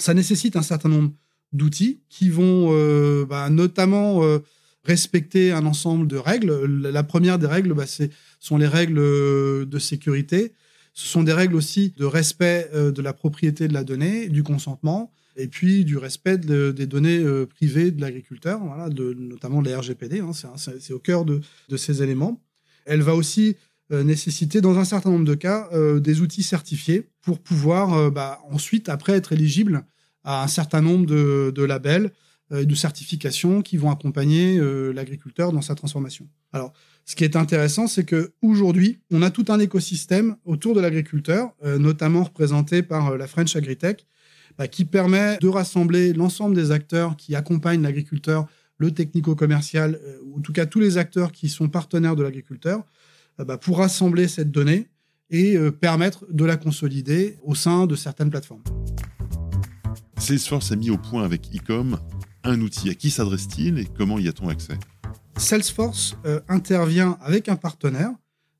ça 0.00 0.14
nécessite 0.14 0.56
un 0.56 0.62
certain 0.62 0.88
nombre 0.88 1.12
d'outils 1.52 2.00
qui 2.08 2.28
vont 2.28 2.68
euh, 2.70 3.24
bah, 3.26 3.48
notamment 3.50 4.22
euh, 4.22 4.38
respecter 4.84 5.52
un 5.52 5.66
ensemble 5.66 6.06
de 6.06 6.16
règles. 6.16 6.64
La 6.66 7.02
première 7.02 7.38
des 7.38 7.46
règles, 7.46 7.74
bah, 7.74 7.84
sont 8.40 8.58
les 8.58 8.66
règles 8.66 8.96
de 8.96 9.78
sécurité. 9.78 10.52
Ce 10.98 11.06
sont 11.06 11.22
des 11.22 11.32
règles 11.32 11.54
aussi 11.54 11.94
de 11.96 12.04
respect 12.04 12.68
de 12.74 13.02
la 13.02 13.12
propriété 13.12 13.68
de 13.68 13.72
la 13.72 13.84
donnée, 13.84 14.28
du 14.28 14.42
consentement, 14.42 15.12
et 15.36 15.46
puis 15.46 15.84
du 15.84 15.96
respect 15.96 16.38
des 16.38 16.86
données 16.88 17.24
privées 17.46 17.92
de 17.92 18.00
l'agriculteur, 18.00 18.58
voilà, 18.58 18.88
de, 18.88 19.14
notamment 19.14 19.60
les 19.60 19.76
RGPD. 19.76 20.18
Hein, 20.18 20.32
c'est 20.56 20.92
au 20.92 20.98
cœur 20.98 21.24
de, 21.24 21.40
ces 21.76 22.02
éléments. 22.02 22.42
Elle 22.84 23.02
va 23.02 23.14
aussi 23.14 23.54
nécessiter, 23.92 24.60
dans 24.60 24.76
un 24.76 24.84
certain 24.84 25.10
nombre 25.10 25.24
de 25.24 25.36
cas, 25.36 25.68
des 26.00 26.20
outils 26.20 26.42
certifiés 26.42 27.08
pour 27.20 27.38
pouvoir 27.38 28.10
bah, 28.10 28.40
ensuite, 28.50 28.88
après, 28.88 29.12
être 29.12 29.32
éligible 29.32 29.84
à 30.24 30.42
un 30.42 30.48
certain 30.48 30.80
nombre 30.80 31.06
de, 31.06 31.62
labels 31.62 32.10
de 32.50 32.74
certifications 32.74 33.62
qui 33.62 33.76
vont 33.76 33.90
accompagner 33.90 34.58
euh, 34.58 34.92
l'agriculteur 34.92 35.52
dans 35.52 35.60
sa 35.60 35.74
transformation. 35.74 36.26
Alors, 36.52 36.72
ce 37.04 37.14
qui 37.14 37.24
est 37.24 37.36
intéressant, 37.36 37.86
c'est 37.86 38.04
que 38.04 38.32
aujourd'hui, 38.40 39.00
on 39.10 39.22
a 39.22 39.30
tout 39.30 39.44
un 39.48 39.58
écosystème 39.58 40.36
autour 40.44 40.74
de 40.74 40.80
l'agriculteur, 40.80 41.50
euh, 41.64 41.78
notamment 41.78 42.24
représenté 42.24 42.82
par 42.82 43.08
euh, 43.08 43.16
la 43.18 43.26
French 43.26 43.54
Agritech, 43.54 44.06
bah, 44.56 44.66
qui 44.66 44.84
permet 44.84 45.36
de 45.38 45.48
rassembler 45.48 46.12
l'ensemble 46.14 46.54
des 46.54 46.70
acteurs 46.70 47.16
qui 47.16 47.34
accompagnent 47.34 47.82
l'agriculteur, 47.82 48.46
le 48.78 48.92
technico-commercial, 48.92 50.00
ou 50.24 50.38
en 50.38 50.40
tout 50.40 50.52
cas 50.52 50.64
tous 50.64 50.80
les 50.80 50.98
acteurs 50.98 51.32
qui 51.32 51.48
sont 51.48 51.68
partenaires 51.68 52.16
de 52.16 52.22
l'agriculteur, 52.22 52.84
bah, 53.38 53.58
pour 53.58 53.78
rassembler 53.78 54.26
cette 54.26 54.50
donnée 54.50 54.88
et 55.30 55.56
permettre 55.80 56.26
de 56.30 56.44
la 56.44 56.56
consolider 56.56 57.36
au 57.42 57.54
sein 57.54 57.86
de 57.86 57.96
certaines 57.96 58.30
plateformes. 58.30 58.62
Salesforce 60.16 60.72
a 60.72 60.76
mis 60.76 60.90
au 60.90 60.98
point 60.98 61.24
avec 61.24 61.48
Ecom 61.54 61.98
un 62.48 62.60
outil. 62.60 62.90
À 62.90 62.94
qui 62.94 63.10
s'adresse-t-il 63.10 63.78
et 63.78 63.86
comment 63.96 64.18
y 64.18 64.28
a-t-on 64.28 64.48
accès? 64.48 64.78
Salesforce 65.36 66.16
euh, 66.24 66.40
intervient 66.48 67.18
avec 67.20 67.48
un 67.48 67.56
partenaire, 67.56 68.10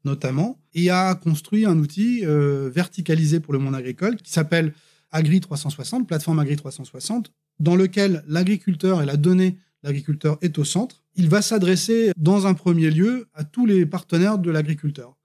notamment, 0.04 0.61
et 0.75 0.90
a 0.90 1.14
construit 1.14 1.66
un 1.66 1.78
outil 1.78 2.25
euh, 2.25 2.71
verticalisé 2.73 3.40
pour 3.40 3.52
le 3.52 3.59
monde 3.59 3.75
agricole 3.75 4.16
qui 4.16 4.33
s'appelle 4.33 4.75
Agri 5.11 5.40
360, 5.40 6.07
plateforme 6.07 6.38
Agri 6.38 6.57
360, 6.57 7.33
dans 7.59 7.75
lequel 7.75 8.23
l'agriculteur 8.28 9.02
et 9.02 9.07
la 9.07 9.16
donnée 9.16 9.59
l'agriculteur 9.83 10.38
est 10.42 10.59
au 10.59 10.64
centre. 10.64 11.04
Il 11.14 11.28
va 11.28 11.40
s'adresser 11.40 12.12
dans 12.16 12.47
un 12.47 12.54
premier 12.54 12.90
lieu 12.90 13.28
à 13.33 13.45
tous 13.45 13.64
les 13.64 13.87
partenaires 13.87 14.38
de 14.38 14.50
l'agriculteur. 14.50 15.16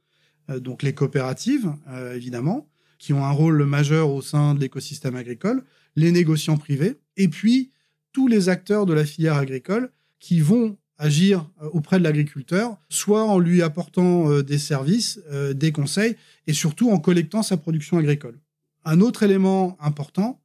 Euh, 0.50 0.60
donc 0.60 0.84
les 0.84 0.94
coopératives, 0.94 1.74
évidemment, 2.16 2.68
qui 2.98 3.14
ont 3.14 3.26
un 3.26 3.32
rôle 3.32 3.66
majeur 3.66 4.10
au 4.10 4.22
sein 4.22 4.56
de 4.56 4.62
l'écosystème 4.62 5.16
agricole, 5.16 5.64
les 5.96 6.12
négociants 6.12 6.58
privés, 6.58 7.00
et 7.18 7.28
puis 7.28 7.72
tous 8.14 8.28
les 8.28 8.48
acteurs 8.48 8.86
de 8.86 8.94
la 8.94 9.04
filière 9.04 9.36
agricole 9.36 9.92
qui 10.20 10.40
vont 10.40 10.78
agir 10.98 11.50
euh, 11.62 11.70
auprès 11.74 12.00
de 12.00 12.04
l'agriculteur, 12.04 12.78
soit 12.90 13.24
en 13.24 13.40
lui 13.40 13.62
apportant 13.62 14.30
euh, 14.30 14.44
des 14.44 14.58
services, 14.58 15.20
euh, 15.32 15.54
des 15.54 15.72
conseils, 15.72 16.16
et 16.48 16.54
surtout 16.54 16.92
en 16.92 17.00
collectant 17.00 17.44
sa 17.44 17.58
production 17.58 17.98
agricole. 17.98 18.40
Un 18.86 19.02
autre 19.02 19.24
élément 19.24 19.78
important, 19.80 20.40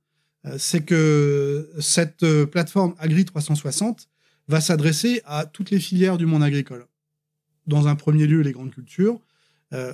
c'est 0.56 0.84
que 0.84 1.68
cette 1.80 2.25
plateforme 2.44 2.94
Agri 3.00 3.25
360 3.25 4.08
va 4.46 4.60
s'adresser 4.60 5.20
à 5.26 5.44
toutes 5.44 5.72
les 5.72 5.80
filières 5.80 6.16
du 6.16 6.25
monde 6.25 6.44
agricole. 6.44 6.87
Dans 7.66 7.88
un 7.88 7.96
premier 7.96 8.26
lieu, 8.28 8.40
les 8.40 8.52
grandes 8.52 8.70
cultures, 8.70 9.20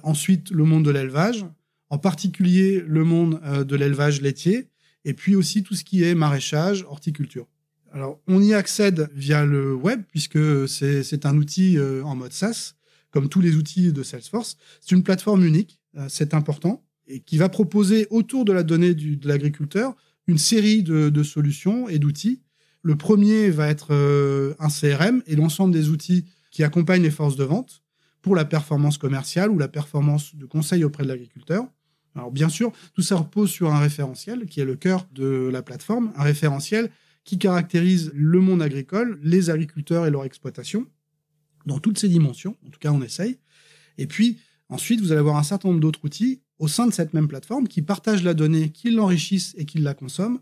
ensuite 0.02 0.50
le 0.50 0.64
monde 0.64 0.84
de 0.84 0.90
l'élevage, 0.90 1.46
en 1.88 1.96
particulier 1.96 2.84
le 2.86 3.04
monde 3.04 3.40
de 3.66 3.76
l'élevage 3.76 4.20
laitier, 4.20 4.68
et 5.06 5.14
puis 5.14 5.34
aussi 5.34 5.62
tout 5.62 5.74
ce 5.74 5.82
qui 5.82 6.04
est 6.04 6.14
maraîchage, 6.14 6.84
horticulture. 6.86 7.46
Alors, 7.94 8.20
on 8.26 8.42
y 8.42 8.54
accède 8.54 9.08
via 9.14 9.44
le 9.44 9.72
web, 9.72 10.02
puisque 10.10 10.68
c'est 10.68 11.26
un 11.26 11.36
outil 11.36 11.78
euh, 11.78 12.02
en 12.02 12.16
mode 12.16 12.32
SaaS, 12.32 12.74
comme 13.12 13.28
tous 13.28 13.40
les 13.40 13.54
outils 13.54 13.92
de 13.92 14.02
Salesforce. 14.02 14.56
C'est 14.80 14.96
une 14.96 15.04
plateforme 15.04 15.44
unique, 15.44 15.78
euh, 15.96 16.06
c'est 16.08 16.34
important, 16.34 16.84
et 17.06 17.20
qui 17.20 17.38
va 17.38 17.48
proposer 17.48 18.08
autour 18.10 18.44
de 18.44 18.52
la 18.52 18.64
donnée 18.64 18.94
de 18.94 19.28
l'agriculteur 19.28 19.94
une 20.26 20.38
série 20.38 20.82
de, 20.82 21.22
solutions 21.22 21.88
et 21.88 22.00
d'outils. 22.00 22.42
Le 22.82 22.96
premier 22.96 23.50
va 23.50 23.68
être 23.68 23.88
euh, 23.92 24.54
un 24.58 24.70
CRM 24.70 25.22
et 25.28 25.36
l'ensemble 25.36 25.72
des 25.72 25.90
outils 25.90 26.24
qui 26.50 26.64
accompagnent 26.64 27.02
les 27.02 27.12
forces 27.12 27.36
de 27.36 27.44
vente 27.44 27.84
pour 28.22 28.34
la 28.34 28.44
performance 28.44 28.98
commerciale 28.98 29.52
ou 29.52 29.58
la 29.58 29.68
performance 29.68 30.34
de 30.34 30.46
conseil 30.46 30.82
auprès 30.82 31.04
de 31.04 31.08
l'agriculteur. 31.08 31.64
Alors 32.16 32.32
bien 32.32 32.48
sûr, 32.48 32.72
tout 32.92 33.02
ça 33.02 33.16
repose 33.16 33.50
sur 33.50 33.72
un 33.72 33.78
référentiel 33.78 34.46
qui 34.46 34.60
est 34.60 34.64
le 34.64 34.74
cœur 34.74 35.06
de 35.14 35.48
la 35.52 35.62
plateforme, 35.62 36.12
un 36.16 36.22
référentiel 36.24 36.90
qui 37.24 37.38
caractérise 37.38 38.12
le 38.14 38.40
monde 38.40 38.62
agricole, 38.62 39.18
les 39.22 39.50
agriculteurs 39.50 40.06
et 40.06 40.10
leur 40.10 40.24
exploitation, 40.24 40.86
dans 41.66 41.78
toutes 41.78 41.98
ces 41.98 42.08
dimensions, 42.08 42.56
en 42.66 42.70
tout 42.70 42.78
cas 42.78 42.92
on 42.92 43.02
essaye. 43.02 43.38
Et 43.98 44.06
puis 44.06 44.38
ensuite, 44.68 45.00
vous 45.00 45.12
allez 45.12 45.20
avoir 45.20 45.36
un 45.36 45.42
certain 45.42 45.68
nombre 45.68 45.80
d'autres 45.80 46.04
outils 46.04 46.42
au 46.58 46.68
sein 46.68 46.86
de 46.86 46.92
cette 46.92 47.14
même 47.14 47.28
plateforme 47.28 47.66
qui 47.66 47.82
partagent 47.82 48.22
la 48.22 48.34
donnée, 48.34 48.70
qui 48.70 48.90
l'enrichissent 48.90 49.54
et 49.56 49.64
qui 49.64 49.78
la 49.78 49.94
consomment, 49.94 50.40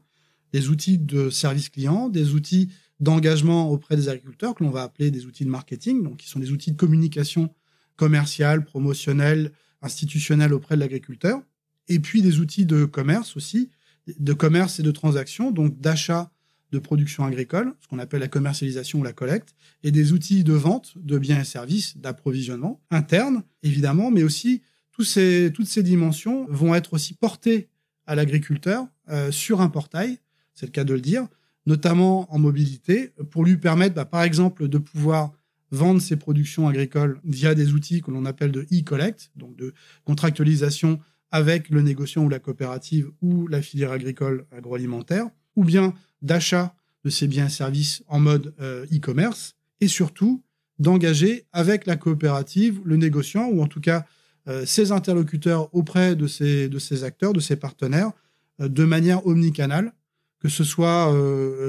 des 0.53 0.69
outils 0.69 0.99
de 0.99 1.31
service 1.31 1.69
client, 1.69 2.09
des 2.09 2.35
outils 2.35 2.69
d'engagement 3.01 3.71
auprès 3.71 3.97
des 3.97 4.09
agriculteurs 4.09 4.55
que 4.55 4.63
l'on 4.63 4.71
va 4.71 4.83
appeler 4.83 5.11
des 5.11 5.27
outils 5.27 5.45
de 5.45 5.51
marketing, 5.51 6.03
donc 6.03 6.19
qui 6.19 6.29
sont 6.29 6.39
des 6.39 6.53
outils 6.53 6.73
de 6.73 6.77
communication 6.77 7.55
commerciale, 7.97 8.65
promotionnelle, 8.65 9.53
institutionnelle 9.81 10.53
auprès 10.53 10.77
de 10.77 10.81
l'agriculteur, 10.81 11.43
et 11.89 11.99
puis 11.99 12.23
des 12.23 12.39
outils 12.39 12.67
de 12.67 12.85
commerce 12.85 13.37
aussi, 13.37 13.71
de 14.19 14.33
commerce 14.33 14.79
et 14.79 14.83
de 14.83 14.91
transaction, 14.91 15.51
donc 15.51 15.81
d'achat 15.81 16.32
de 16.73 16.79
production 16.79 17.25
agricole, 17.25 17.75
ce 17.81 17.87
qu'on 17.87 17.99
appelle 17.99 18.21
la 18.21 18.29
commercialisation 18.29 19.01
ou 19.01 19.05
la 19.05 19.13
collecte, 19.13 19.55
et 19.83 19.91
des 19.91 20.13
outils 20.13 20.43
de 20.43 20.55
vente 20.55 20.95
de 20.97 21.19
biens 21.19 21.41
et 21.41 21.45
services, 21.45 21.97
d'approvisionnement 21.99 22.81
interne, 22.91 23.45
évidemment, 23.63 24.11
mais 24.11 24.23
aussi 24.23 24.63
toutes 24.91 25.07
ces 25.07 25.83
dimensions 25.83 26.47
vont 26.49 26.75
être 26.75 26.95
aussi 26.95 27.15
portées 27.15 27.69
à 28.07 28.15
l'agriculteur 28.15 28.87
euh, 29.09 29.31
sur 29.31 29.61
un 29.61 29.69
portail, 29.69 30.19
c'est 30.55 30.67
le 30.67 30.73
cas 30.73 30.85
de 30.85 30.95
le 30.95 31.01
dire, 31.01 31.29
notamment 31.67 32.33
en 32.33 32.39
mobilité, 32.39 33.13
pour 33.31 33.45
lui 33.45 33.57
permettre, 33.57 33.95
bah, 33.95 34.05
par 34.05 34.23
exemple, 34.23 34.69
de 34.69 34.79
pouvoir 34.79 35.33
vendre 35.71 36.01
ses 36.01 36.17
productions 36.17 36.69
agricoles 36.69 37.21
via 37.25 37.55
des 37.55 37.73
outils 37.73 38.03
que 38.03 38.11
l'on 38.11 38.25
appelle 38.27 38.53
de 38.53 38.63
e-collect, 38.73 39.31
donc 39.37 39.57
de 39.57 39.73
contractualisation 40.05 41.01
avec 41.31 41.71
le 41.71 41.81
négociant 41.81 42.25
ou 42.25 42.29
la 42.29 42.39
coopérative 42.39 43.11
ou 43.23 43.47
la 43.47 43.63
filière 43.63 43.91
agricole 43.91 44.47
agroalimentaire, 44.53 45.31
ou 45.57 45.65
bien 45.65 45.95
d'achat 46.21 46.75
de 47.05 47.11
ces 47.11 47.27
biens 47.27 47.47
et 47.47 47.51
services 47.51 48.03
en 48.09 48.21
mode 48.21 48.55
euh, 48.61 48.87
e-commerce, 48.93 49.55
et 49.81 49.89
surtout 49.89 50.43
d'engager 50.79 51.47
avec 51.53 51.87
la 51.87 51.97
coopérative, 51.97 52.81
le 52.85 52.97
négociant, 52.97 53.49
ou 53.49 53.63
en 53.63 53.67
tout 53.67 53.81
cas 53.81 54.07
euh, 54.49 54.65
ses 54.67 54.93
interlocuteurs 54.93 55.75
auprès 55.75 56.17
de 56.17 56.27
ces 56.27 57.05
acteurs, 57.05 57.33
de 57.33 57.41
ces 57.41 57.57
partenaires, 57.57 58.13
euh, 58.61 58.69
de 58.69 58.85
manière 58.85 59.27
omnicanale, 59.27 59.93
que 60.41 60.49
ce 60.49 60.65
soit 60.65 61.13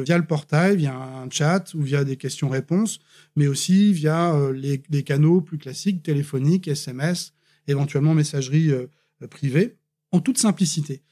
via 0.03 0.17
le 0.17 0.25
portail, 0.25 0.77
via 0.77 0.95
un 0.95 1.29
chat 1.29 1.75
ou 1.75 1.83
via 1.83 2.03
des 2.03 2.17
questions-réponses, 2.17 2.99
mais 3.35 3.45
aussi 3.45 3.93
via 3.93 4.35
les, 4.51 4.81
les, 4.89 5.03
canaux 5.03 5.41
plus 5.41 5.59
classiques, 5.59 6.01
téléphoniques, 6.01 6.67
SMS, 6.67 7.33
éventuellement 7.67 8.15
messagerie 8.15 8.71
privée, 9.29 9.77
en 10.11 10.21
toute 10.21 10.39
simplicité 10.39 11.03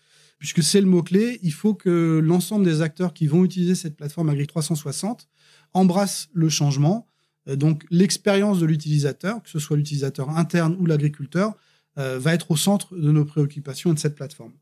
puisque 0.42 0.64
c'est 0.64 0.82
le 0.82 0.88
mot-clé, 0.88 1.40
il 1.44 1.54
faut 1.54 1.76
que 1.76 2.20
l'ensemble 2.20 2.66
des 2.66 2.82
acteurs 2.82 3.14
qui 3.14 3.28
vont 3.28 3.46
utiliser 3.46 3.76
cette 3.76 3.96
plateforme 3.96 4.30
Agri 4.30 4.48
360 4.48 5.30
embrassent 5.74 6.30
le 6.34 6.50
changement. 6.50 7.08
Euh, 7.48 7.56
donc 7.56 7.86
l'expérience 7.92 8.60
de 8.60 8.66
l'utilisateur, 8.66 9.44
que 9.44 9.50
ce 9.52 9.60
soit 9.60 9.78
l'utilisateur 9.78 10.32
interne 10.32 10.76
ou 10.80 10.88
l'agriculteur, 10.88 11.54
euh, 12.00 12.18
va 12.18 12.34
être 12.34 12.50
au 12.50 12.56
centre 12.56 12.98
de 12.98 13.12
nos 13.12 13.24
préoccupations 13.24 13.92
et 13.92 13.94
de 13.94 14.00
cette 14.00 14.16
plateforme. 14.16 14.54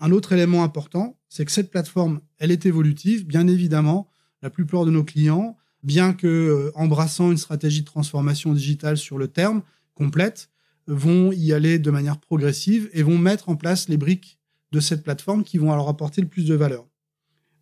Un 0.00 0.10
autre 0.10 0.32
élément 0.32 0.64
important, 0.64 1.18
c'est 1.28 1.44
que 1.44 1.52
cette 1.52 1.70
plateforme, 1.70 2.22
elle 2.38 2.50
est 2.50 2.64
évolutive. 2.64 3.26
Bien 3.26 3.46
évidemment, 3.46 4.08
la 4.40 4.48
plupart 4.48 4.86
de 4.86 4.90
nos 4.90 5.04
clients, 5.04 5.58
bien 5.82 6.14
que 6.14 6.26
euh, 6.26 6.70
embrassant 6.76 7.30
une 7.30 7.36
stratégie 7.36 7.82
de 7.82 7.86
transformation 7.86 8.54
digitale 8.54 8.96
sur 8.96 9.18
le 9.18 9.28
terme 9.28 9.64
complète, 9.92 10.48
vont 10.86 11.30
y 11.30 11.52
aller 11.52 11.78
de 11.78 11.90
manière 11.90 12.18
progressive 12.18 12.88
et 12.94 13.02
vont 13.02 13.18
mettre 13.18 13.50
en 13.50 13.56
place 13.56 13.90
les 13.90 13.98
briques 13.98 14.38
de 14.74 14.80
cette 14.80 15.04
plateforme 15.04 15.44
qui 15.44 15.56
vont 15.56 15.72
alors 15.72 15.88
apporter 15.88 16.20
le 16.20 16.26
plus 16.26 16.46
de 16.46 16.54
valeur. 16.54 16.84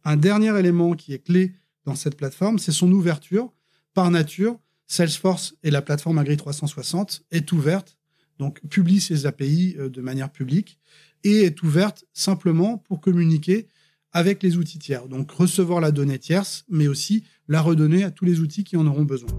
Un 0.02 0.16
dernier 0.16 0.58
élément 0.58 0.94
qui 0.94 1.12
est 1.12 1.18
clé 1.18 1.52
dans 1.84 1.94
cette 1.94 2.16
plateforme, 2.16 2.58
c'est 2.58 2.72
son 2.72 2.90
ouverture. 2.90 3.52
Par 3.92 4.10
nature, 4.10 4.58
Salesforce 4.86 5.54
et 5.62 5.70
la 5.70 5.82
plateforme 5.82 6.16
Agri 6.16 6.38
360 6.38 7.24
est 7.30 7.52
ouverte, 7.52 7.98
donc 8.38 8.66
publie 8.68 9.00
ses 9.00 9.26
API 9.26 9.76
euh, 9.78 9.90
de 9.90 10.00
manière 10.00 10.32
publique 10.32 10.78
et 11.22 11.42
est 11.42 11.62
ouverte 11.62 12.06
simplement 12.14 12.78
pour 12.78 13.02
communiquer 13.02 13.68
avec 14.12 14.42
les 14.42 14.56
outils 14.56 14.78
tiers. 14.78 15.06
Donc 15.06 15.30
recevoir 15.32 15.82
la 15.82 15.92
donnée 15.92 16.18
tierce, 16.18 16.64
mais 16.70 16.88
aussi 16.88 17.24
la 17.46 17.60
redonner 17.60 18.04
à 18.04 18.10
tous 18.10 18.24
les 18.24 18.40
outils 18.40 18.64
qui 18.64 18.78
en 18.78 18.86
auront 18.86 19.04
besoin. 19.04 19.30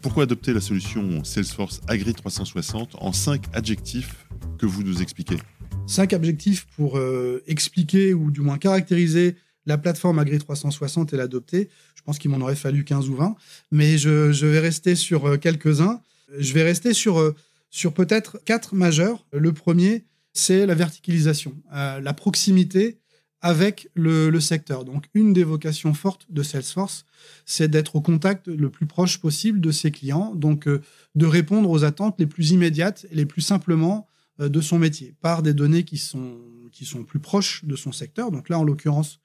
Pourquoi 0.00 0.24
adopter 0.24 0.52
la 0.52 0.60
solution 0.60 1.22
Salesforce 1.22 1.80
Agri 1.86 2.12
360 2.14 2.96
en 2.96 3.12
cinq 3.12 3.44
adjectifs 3.52 4.26
que 4.58 4.66
vous 4.66 4.82
nous 4.82 5.02
expliquez? 5.02 5.38
Cinq 5.86 6.12
objectifs 6.12 6.66
pour 6.76 6.98
euh, 6.98 7.42
expliquer 7.46 8.14
ou 8.14 8.30
du 8.30 8.40
moins 8.40 8.58
caractériser 8.58 9.36
la 9.66 9.78
plateforme 9.78 10.18
Agri 10.18 10.38
360 10.38 11.12
et 11.12 11.16
l'adopter. 11.16 11.68
Je 11.94 12.02
pense 12.02 12.18
qu'il 12.18 12.30
m'en 12.30 12.40
aurait 12.40 12.56
fallu 12.56 12.84
15 12.84 13.08
ou 13.08 13.16
20, 13.16 13.36
mais 13.70 13.98
je, 13.98 14.46
vais 14.46 14.58
rester 14.58 14.94
sur 14.94 15.26
euh, 15.26 15.36
quelques-uns. 15.36 16.00
Je 16.38 16.52
vais 16.52 16.62
rester 16.62 16.94
sur, 16.94 17.20
euh, 17.20 17.34
sur 17.70 17.94
peut-être 17.94 18.40
quatre 18.44 18.74
majeurs. 18.74 19.24
Le 19.32 19.52
premier, 19.52 20.04
c'est 20.32 20.66
la 20.66 20.74
verticalisation, 20.74 21.54
la 21.70 22.14
proximité 22.14 22.98
avec 23.42 23.90
le, 23.94 24.40
secteur. 24.40 24.86
Donc, 24.86 25.04
une 25.12 25.34
des 25.34 25.44
vocations 25.44 25.92
fortes 25.92 26.26
de 26.30 26.42
Salesforce, 26.42 27.04
c'est 27.44 27.68
d'être 27.68 27.96
au 27.96 28.00
contact 28.00 28.48
le 28.48 28.70
plus 28.70 28.86
proche 28.86 29.18
possible 29.18 29.60
de 29.60 29.70
ses 29.70 29.90
clients, 29.90 30.34
donc 30.34 30.66
de 30.66 31.26
répondre 31.26 31.68
aux 31.68 31.84
attentes 31.84 32.14
les 32.18 32.26
plus 32.26 32.52
immédiates 32.52 33.04
et 33.10 33.14
les 33.14 33.26
plus 33.26 33.42
simplement 33.42 34.08
de 34.48 34.60
son 34.60 34.78
métier 34.78 35.14
par 35.20 35.42
des 35.42 35.54
données 35.54 35.84
qui 35.84 35.98
sont, 35.98 36.38
qui 36.70 36.84
sont 36.84 37.04
plus 37.04 37.18
proches 37.20 37.64
de 37.64 37.76
son 37.76 37.92
secteur. 37.92 38.30
Donc 38.30 38.48
là, 38.48 38.58
en 38.58 38.64
l'occurrence, 38.64 39.20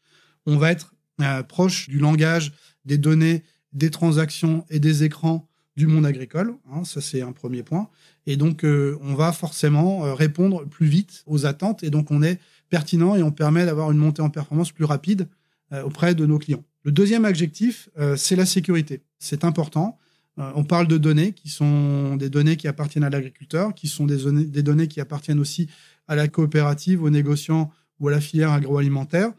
on 0.46 0.58
va 0.58 0.72
être 0.72 0.94
euh, 1.22 1.44
proche 1.44 1.90
du 1.90 2.00
langage, 2.00 2.54
des 2.86 2.98
données, 2.98 3.44
des 3.74 3.90
transactions 3.90 4.66
et 4.70 4.80
des 4.80 5.04
écrans 5.04 5.48
du 5.76 5.88
monde 5.88 6.06
agricole. 6.06 6.56
Hein, 6.72 6.84
ça, 6.84 7.02
c'est 7.02 7.22
un 7.22 7.32
premier 7.32 7.64
point. 7.64 7.90
Et 8.26 8.38
donc, 8.38 8.64
euh, 8.64 8.98
on 9.02 9.14
va 9.14 9.32
forcément 9.32 10.14
répondre 10.14 10.66
plus 10.66 10.88
vite 10.88 11.24
aux 11.28 11.46
attentes. 11.46 11.84
Et 11.84 11.90
donc, 11.90 12.12
on 12.12 12.24
est 12.24 12.40
pertinent 12.70 13.16
et 13.16 13.24
on 13.24 13.32
permet 13.32 13.66
d'avoir 13.66 13.92
une 13.92 13.98
montée 13.98 14.22
en 14.22 14.30
performance 14.30 14.72
plus 14.72 14.86
rapide 14.86 15.28
auprès 15.84 16.16
de 16.16 16.26
nos 16.26 16.40
clients. 16.40 16.64
Le 16.84 16.94
deuxième 16.94 17.26
adjectif, 17.26 17.90
c'est 18.16 18.38
la 18.38 18.46
sécurité. 18.46 19.02
C'est 19.20 19.44
important. 19.44 19.98
Euh, 20.39 20.52
on 20.56 20.63
parle 20.63 20.88
de 20.88 20.97
données 20.97 21.34
qui 21.34 21.50
sont 21.50 22.15
des 22.15 22.30
données 22.30 22.58
qui 22.58 22.67
appartiennent 22.67 23.04
à 23.04 23.10
l'agriculteur, 23.10 23.73
qui 23.73 23.88
sont 23.88 24.06
des 24.06 24.63
données, 24.63 24.88
qui 24.88 25.02
appartiennent 25.02 25.39
aussi 25.39 25.67
à 26.08 26.15
la 26.15 26.28
coopérative, 26.28 27.04
aux 27.04 27.10
négociants 27.10 27.71
ou 28.00 28.08
à 28.08 28.12
la 28.12 28.21
filière 28.21 28.52
agroalimentaire. 28.52 29.32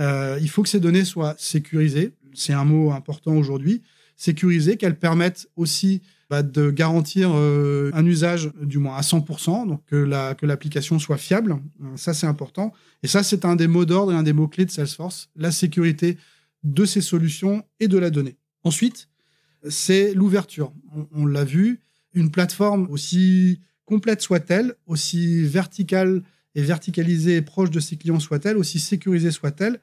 Euh, 0.00 0.38
il 0.40 0.48
faut 0.48 0.62
que 0.62 0.68
ces 0.68 0.80
données 0.80 1.04
soient 1.04 1.34
sécurisées. 1.38 2.12
C'est 2.34 2.52
un 2.52 2.64
mot 2.64 2.92
important 2.92 3.36
aujourd'hui. 3.36 3.82
Sécurisées, 4.16 4.76
qu'elles 4.76 4.98
permettent 4.98 5.48
aussi 5.56 6.00
bah, 6.30 6.42
de 6.42 6.70
garantir 6.70 7.32
euh, 7.34 7.90
un 7.94 8.06
usage 8.06 8.50
du 8.62 8.78
moins 8.78 8.96
à 8.96 9.00
100%, 9.00 9.66
donc 9.66 9.84
que, 9.86 10.34
que 10.34 10.46
l'application 10.46 11.00
soit 11.00 11.16
fiable. 11.16 11.58
Ça, 11.96 12.14
c'est 12.14 12.28
important. 12.28 12.72
Et 13.02 13.08
ça, 13.08 13.24
c'est 13.24 13.44
un 13.44 13.56
des 13.56 13.66
mots 13.66 13.84
d'ordre 13.84 14.12
et 14.12 14.14
un 14.14 14.22
des 14.22 14.32
mots-clés 14.32 14.64
de 14.66 14.70
Salesforce, 14.70 15.30
la 15.36 15.50
sécurité 15.50 16.16
de 16.62 16.84
ces 16.84 17.00
solutions 17.00 17.64
et 17.80 17.88
de 17.88 17.98
la 17.98 18.10
donnée. 18.10 18.36
Ensuite, 18.62 19.08
c'est 19.68 20.14
l'ouverture. 20.14 20.72
On, 21.12 21.26
l'a 21.26 21.44
vu, 21.44 21.80
une 22.12 22.30
plateforme 22.30 22.86
aussi 22.90 23.60
complète 23.84 24.20
soit-elle, 24.20 24.74
aussi 24.86 25.44
verticale 25.44 26.22
et 26.54 26.62
verticalisée 26.62 27.36
et 27.36 27.42
proche 27.42 27.70
de 27.70 27.80
ses 27.80 27.96
clients 27.96 28.20
soit-elle, 28.20 28.56
aussi 28.56 28.78
sécurisée 28.78 29.30
soit-elle, 29.30 29.80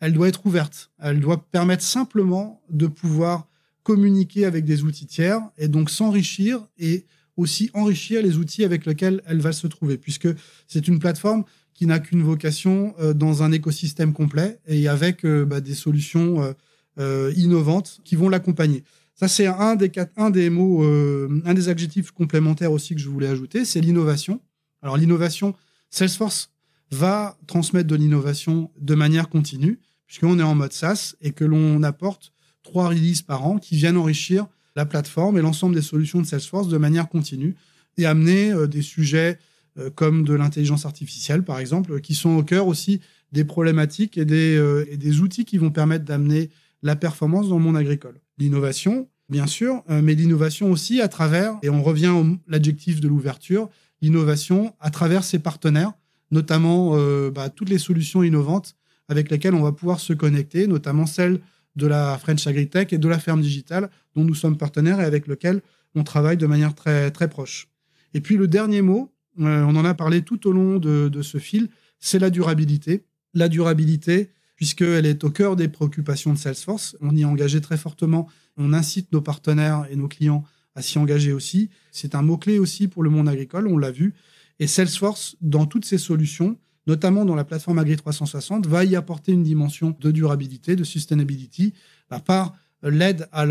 elle 0.00 0.12
doit 0.12 0.28
être 0.28 0.46
ouverte. 0.46 0.90
Elle 0.98 1.20
doit 1.20 1.46
permettre 1.50 1.82
simplement 1.82 2.62
de 2.70 2.86
pouvoir 2.86 3.48
communiquer 3.82 4.44
avec 4.44 4.64
des 4.64 4.82
outils 4.82 5.06
tiers 5.06 5.40
et 5.58 5.68
donc 5.68 5.90
s'enrichir 5.90 6.66
et 6.78 7.04
aussi 7.36 7.70
enrichir 7.74 8.22
les 8.22 8.38
outils 8.38 8.64
avec 8.64 8.86
lesquels 8.86 9.22
elle 9.26 9.40
va 9.40 9.52
se 9.52 9.66
trouver, 9.66 9.98
puisque 9.98 10.28
c'est 10.66 10.88
une 10.88 10.98
plateforme 10.98 11.44
qui 11.74 11.86
n'a 11.86 11.98
qu'une 11.98 12.22
vocation 12.22 12.94
euh, 13.00 13.12
dans 13.12 13.42
un 13.42 13.52
écosystème 13.52 14.12
complet 14.12 14.60
et 14.66 14.88
avec 14.88 15.24
euh, 15.24 15.44
bah, 15.44 15.60
des 15.60 15.74
solutions 15.74 16.54
euh, 16.98 17.32
innovantes 17.36 18.00
qui 18.04 18.14
vont 18.16 18.28
l'accompagner. 18.28 18.84
Ça, 19.14 19.28
c'est 19.28 19.46
un 19.46 19.76
des, 19.76 19.92
un 20.16 20.30
des 20.30 20.50
mots, 20.50 20.82
euh, 20.82 21.40
un 21.44 21.54
des 21.54 21.68
adjectifs 21.68 22.10
complémentaires 22.10 22.72
aussi 22.72 22.94
que 22.94 23.00
je 23.00 23.08
voulais 23.08 23.28
ajouter, 23.28 23.64
c'est 23.64 23.80
l'innovation. 23.80 24.40
Alors, 24.82 24.96
l'innovation, 24.96 25.54
Salesforce 25.90 26.50
va 26.90 27.38
transmettre 27.46 27.86
de 27.86 27.94
l'innovation 27.94 28.72
de 28.80 28.94
manière 28.94 29.28
continue, 29.28 29.78
puisqu'on 30.06 30.38
est 30.38 30.42
en 30.42 30.56
mode 30.56 30.72
SaaS 30.72 31.14
et 31.20 31.30
que 31.30 31.44
l'on 31.44 31.82
apporte 31.84 32.32
trois 32.64 32.88
releases 32.88 33.22
par 33.22 33.46
an 33.46 33.58
qui 33.58 33.76
viennent 33.76 33.96
enrichir 33.96 34.48
la 34.74 34.84
plateforme 34.84 35.38
et 35.38 35.42
l'ensemble 35.42 35.76
des 35.76 35.82
solutions 35.82 36.20
de 36.20 36.26
Salesforce 36.26 36.66
de 36.66 36.78
manière 36.78 37.08
continue 37.08 37.54
et 37.96 38.06
amener 38.06 38.50
euh, 38.50 38.66
des 38.66 38.82
sujets 38.82 39.38
euh, 39.78 39.90
comme 39.90 40.24
de 40.24 40.34
l'intelligence 40.34 40.86
artificielle, 40.86 41.44
par 41.44 41.60
exemple, 41.60 42.00
qui 42.00 42.16
sont 42.16 42.36
au 42.36 42.42
cœur 42.42 42.66
aussi 42.66 43.00
des 43.30 43.44
problématiques 43.44 44.18
et 44.18 44.24
des, 44.24 44.84
et 44.88 44.96
des 44.96 45.20
outils 45.20 45.44
qui 45.44 45.58
vont 45.58 45.70
permettre 45.70 46.04
d'amener 46.04 46.50
la 46.82 46.94
performance 46.94 47.48
dans 47.48 47.58
le 47.58 47.64
monde 47.64 47.76
agricole. 47.76 48.20
L'innovation, 48.38 49.08
bien 49.28 49.46
sûr, 49.46 49.82
euh, 49.90 50.02
mais 50.02 50.14
l'innovation 50.14 50.70
aussi 50.70 51.00
à 51.00 51.08
travers, 51.08 51.56
et 51.62 51.70
on 51.70 51.82
revient 51.82 52.06
à 52.06 52.22
l'adjectif 52.48 53.00
de 53.00 53.08
l'ouverture, 53.08 53.68
l'innovation 54.02 54.74
à 54.80 54.90
travers 54.90 55.24
ses 55.24 55.38
partenaires, 55.38 55.92
notamment 56.30 56.92
euh, 56.94 57.30
bah, 57.30 57.48
toutes 57.48 57.68
les 57.68 57.78
solutions 57.78 58.22
innovantes 58.22 58.76
avec 59.08 59.30
lesquelles 59.30 59.54
on 59.54 59.62
va 59.62 59.72
pouvoir 59.72 60.00
se 60.00 60.12
connecter, 60.12 60.66
notamment 60.66 61.06
celles 61.06 61.40
de 61.76 61.86
la 61.86 62.18
French 62.18 62.46
Agritech 62.46 62.92
et 62.92 62.98
de 62.98 63.08
la 63.08 63.18
ferme 63.18 63.40
digitale 63.40 63.90
dont 64.14 64.24
nous 64.24 64.34
sommes 64.34 64.56
partenaires 64.56 65.00
et 65.00 65.04
avec 65.04 65.26
lesquelles 65.26 65.60
on 65.94 66.04
travaille 66.04 66.36
de 66.36 66.46
manière 66.46 66.74
très, 66.74 67.10
très 67.10 67.28
proche. 67.28 67.68
Et 68.14 68.20
puis 68.20 68.36
le 68.36 68.48
dernier 68.48 68.82
mot, 68.82 69.12
euh, 69.40 69.62
on 69.64 69.76
en 69.76 69.84
a 69.84 69.94
parlé 69.94 70.22
tout 70.22 70.48
au 70.48 70.52
long 70.52 70.78
de, 70.78 71.08
de 71.08 71.22
ce 71.22 71.38
fil, 71.38 71.68
c'est 71.98 72.18
la 72.18 72.30
durabilité. 72.30 73.04
La 73.34 73.48
durabilité, 73.48 74.30
puisqu'elle 74.56 75.06
est 75.06 75.24
au 75.24 75.30
cœur 75.30 75.56
des 75.56 75.68
préoccupations 75.68 76.32
de 76.32 76.38
Salesforce. 76.38 76.96
On 77.00 77.14
y 77.14 77.22
est 77.22 77.24
engagé 77.24 77.60
très 77.60 77.76
fortement. 77.76 78.28
On 78.56 78.72
incite 78.72 79.12
nos 79.12 79.20
partenaires 79.20 79.86
et 79.90 79.96
nos 79.96 80.08
clients 80.08 80.44
à 80.74 80.82
s'y 80.82 80.98
engager 80.98 81.32
aussi. 81.32 81.70
C'est 81.92 82.14
un 82.14 82.22
mot-clé 82.22 82.58
aussi 82.58 82.88
pour 82.88 83.02
le 83.02 83.10
monde 83.10 83.28
agricole, 83.28 83.68
on 83.68 83.78
l'a 83.78 83.90
vu. 83.90 84.14
Et 84.58 84.66
Salesforce, 84.66 85.36
dans 85.40 85.66
toutes 85.66 85.84
ses 85.84 85.98
solutions, 85.98 86.58
notamment 86.86 87.24
dans 87.24 87.34
la 87.34 87.44
plateforme 87.44 87.78
Agri 87.78 87.96
360, 87.96 88.66
va 88.66 88.84
y 88.84 88.96
apporter 88.96 89.32
une 89.32 89.42
dimension 89.42 89.96
de 89.98 90.10
durabilité, 90.10 90.76
de 90.76 90.84
sustainability, 90.84 91.72
à 92.10 92.20
part 92.20 92.54
l'aide 92.82 93.28
à 93.32 93.46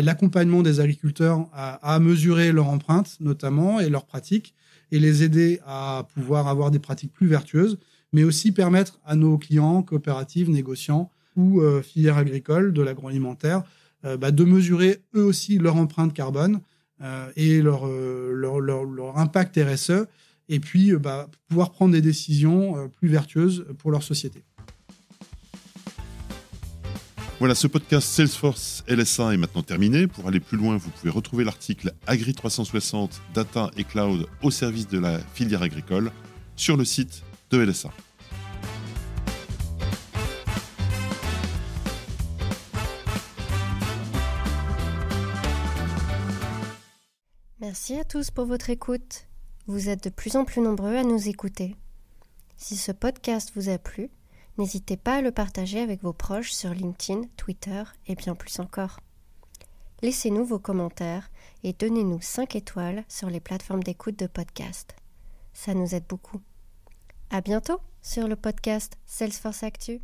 l'accompagnement 0.00 0.62
des 0.62 0.80
agriculteurs 0.80 1.48
à, 1.52 1.98
mesurer 1.98 2.52
leur 2.52 2.68
empreinte, 2.68 3.16
notamment, 3.20 3.80
et 3.80 3.88
leurs 3.88 4.06
pratiques, 4.06 4.54
et 4.92 4.98
les 4.98 5.22
aider 5.22 5.60
à 5.66 6.06
pouvoir 6.14 6.48
avoir 6.48 6.70
des 6.70 6.78
pratiques 6.78 7.12
plus 7.12 7.26
vertueuses, 7.26 7.78
mais 8.12 8.24
aussi 8.24 8.52
permettre 8.52 8.98
à 9.04 9.16
nos 9.16 9.38
clients, 9.38 9.82
coopératives, 9.82 10.50
négociants 10.50 11.10
ou 11.36 11.60
euh, 11.60 11.82
filières 11.82 12.18
agricoles 12.18 12.72
de 12.72 12.82
l'agroalimentaire 12.82 13.62
euh, 14.04 14.16
bah, 14.16 14.30
de 14.30 14.44
mesurer 14.44 15.02
eux 15.14 15.24
aussi 15.24 15.58
leur 15.58 15.76
empreinte 15.76 16.14
carbone 16.14 16.60
euh, 17.00 17.30
et 17.36 17.62
leur, 17.62 17.86
leur, 17.86 18.60
leur, 18.60 19.18
impact 19.18 19.58
RSE, 19.58 20.06
et 20.48 20.58
puis 20.58 20.92
bah, 20.94 21.28
pouvoir 21.48 21.70
prendre 21.70 21.92
des 21.92 22.00
décisions 22.00 22.90
plus 22.98 23.08
vertueuses 23.08 23.66
pour 23.78 23.90
leur 23.90 24.02
société. 24.02 24.42
Voilà, 27.38 27.54
ce 27.54 27.68
podcast 27.68 28.08
Salesforce 28.08 28.82
LSA 28.88 29.34
est 29.34 29.36
maintenant 29.36 29.62
terminé. 29.62 30.08
Pour 30.08 30.26
aller 30.26 30.40
plus 30.40 30.58
loin, 30.58 30.76
vous 30.76 30.90
pouvez 30.90 31.10
retrouver 31.10 31.44
l'article 31.44 31.92
Agri 32.08 32.34
360 32.34 33.20
Data 33.32 33.70
et 33.76 33.84
Cloud 33.84 34.26
au 34.42 34.50
service 34.50 34.88
de 34.88 34.98
la 34.98 35.20
filière 35.20 35.62
agricole 35.62 36.10
sur 36.56 36.76
le 36.76 36.84
site 36.84 37.22
Merci 47.60 47.98
à 47.98 48.04
tous 48.04 48.30
pour 48.30 48.46
votre 48.46 48.70
écoute. 48.70 49.26
Vous 49.66 49.88
êtes 49.88 50.04
de 50.04 50.10
plus 50.10 50.36
en 50.36 50.44
plus 50.44 50.60
nombreux 50.60 50.96
à 50.96 51.04
nous 51.04 51.28
écouter. 51.28 51.76
Si 52.56 52.76
ce 52.76 52.92
podcast 52.92 53.52
vous 53.54 53.68
a 53.68 53.78
plu, 53.78 54.10
N'hésitez 54.58 54.96
pas 54.96 55.14
à 55.14 55.20
le 55.20 55.30
partager 55.30 55.80
avec 55.80 56.02
vos 56.02 56.12
proches 56.12 56.50
sur 56.50 56.74
LinkedIn, 56.74 57.22
Twitter 57.36 57.84
et 58.08 58.16
bien 58.16 58.34
plus 58.34 58.58
encore. 58.58 58.98
Laissez-nous 60.02 60.44
vos 60.44 60.58
commentaires 60.58 61.30
et 61.62 61.72
donnez-nous 61.72 62.20
5 62.20 62.56
étoiles 62.56 63.04
sur 63.08 63.30
les 63.30 63.38
plateformes 63.38 63.84
d'écoute 63.84 64.18
de 64.18 64.26
podcast. 64.26 64.96
Ça 65.52 65.74
nous 65.74 65.94
aide 65.94 66.06
beaucoup. 66.08 66.40
À 67.30 67.42
bientôt 67.42 67.78
sur 68.00 68.26
le 68.26 68.36
podcast 68.36 68.96
Salesforce 69.04 69.62
Actu. 69.62 70.00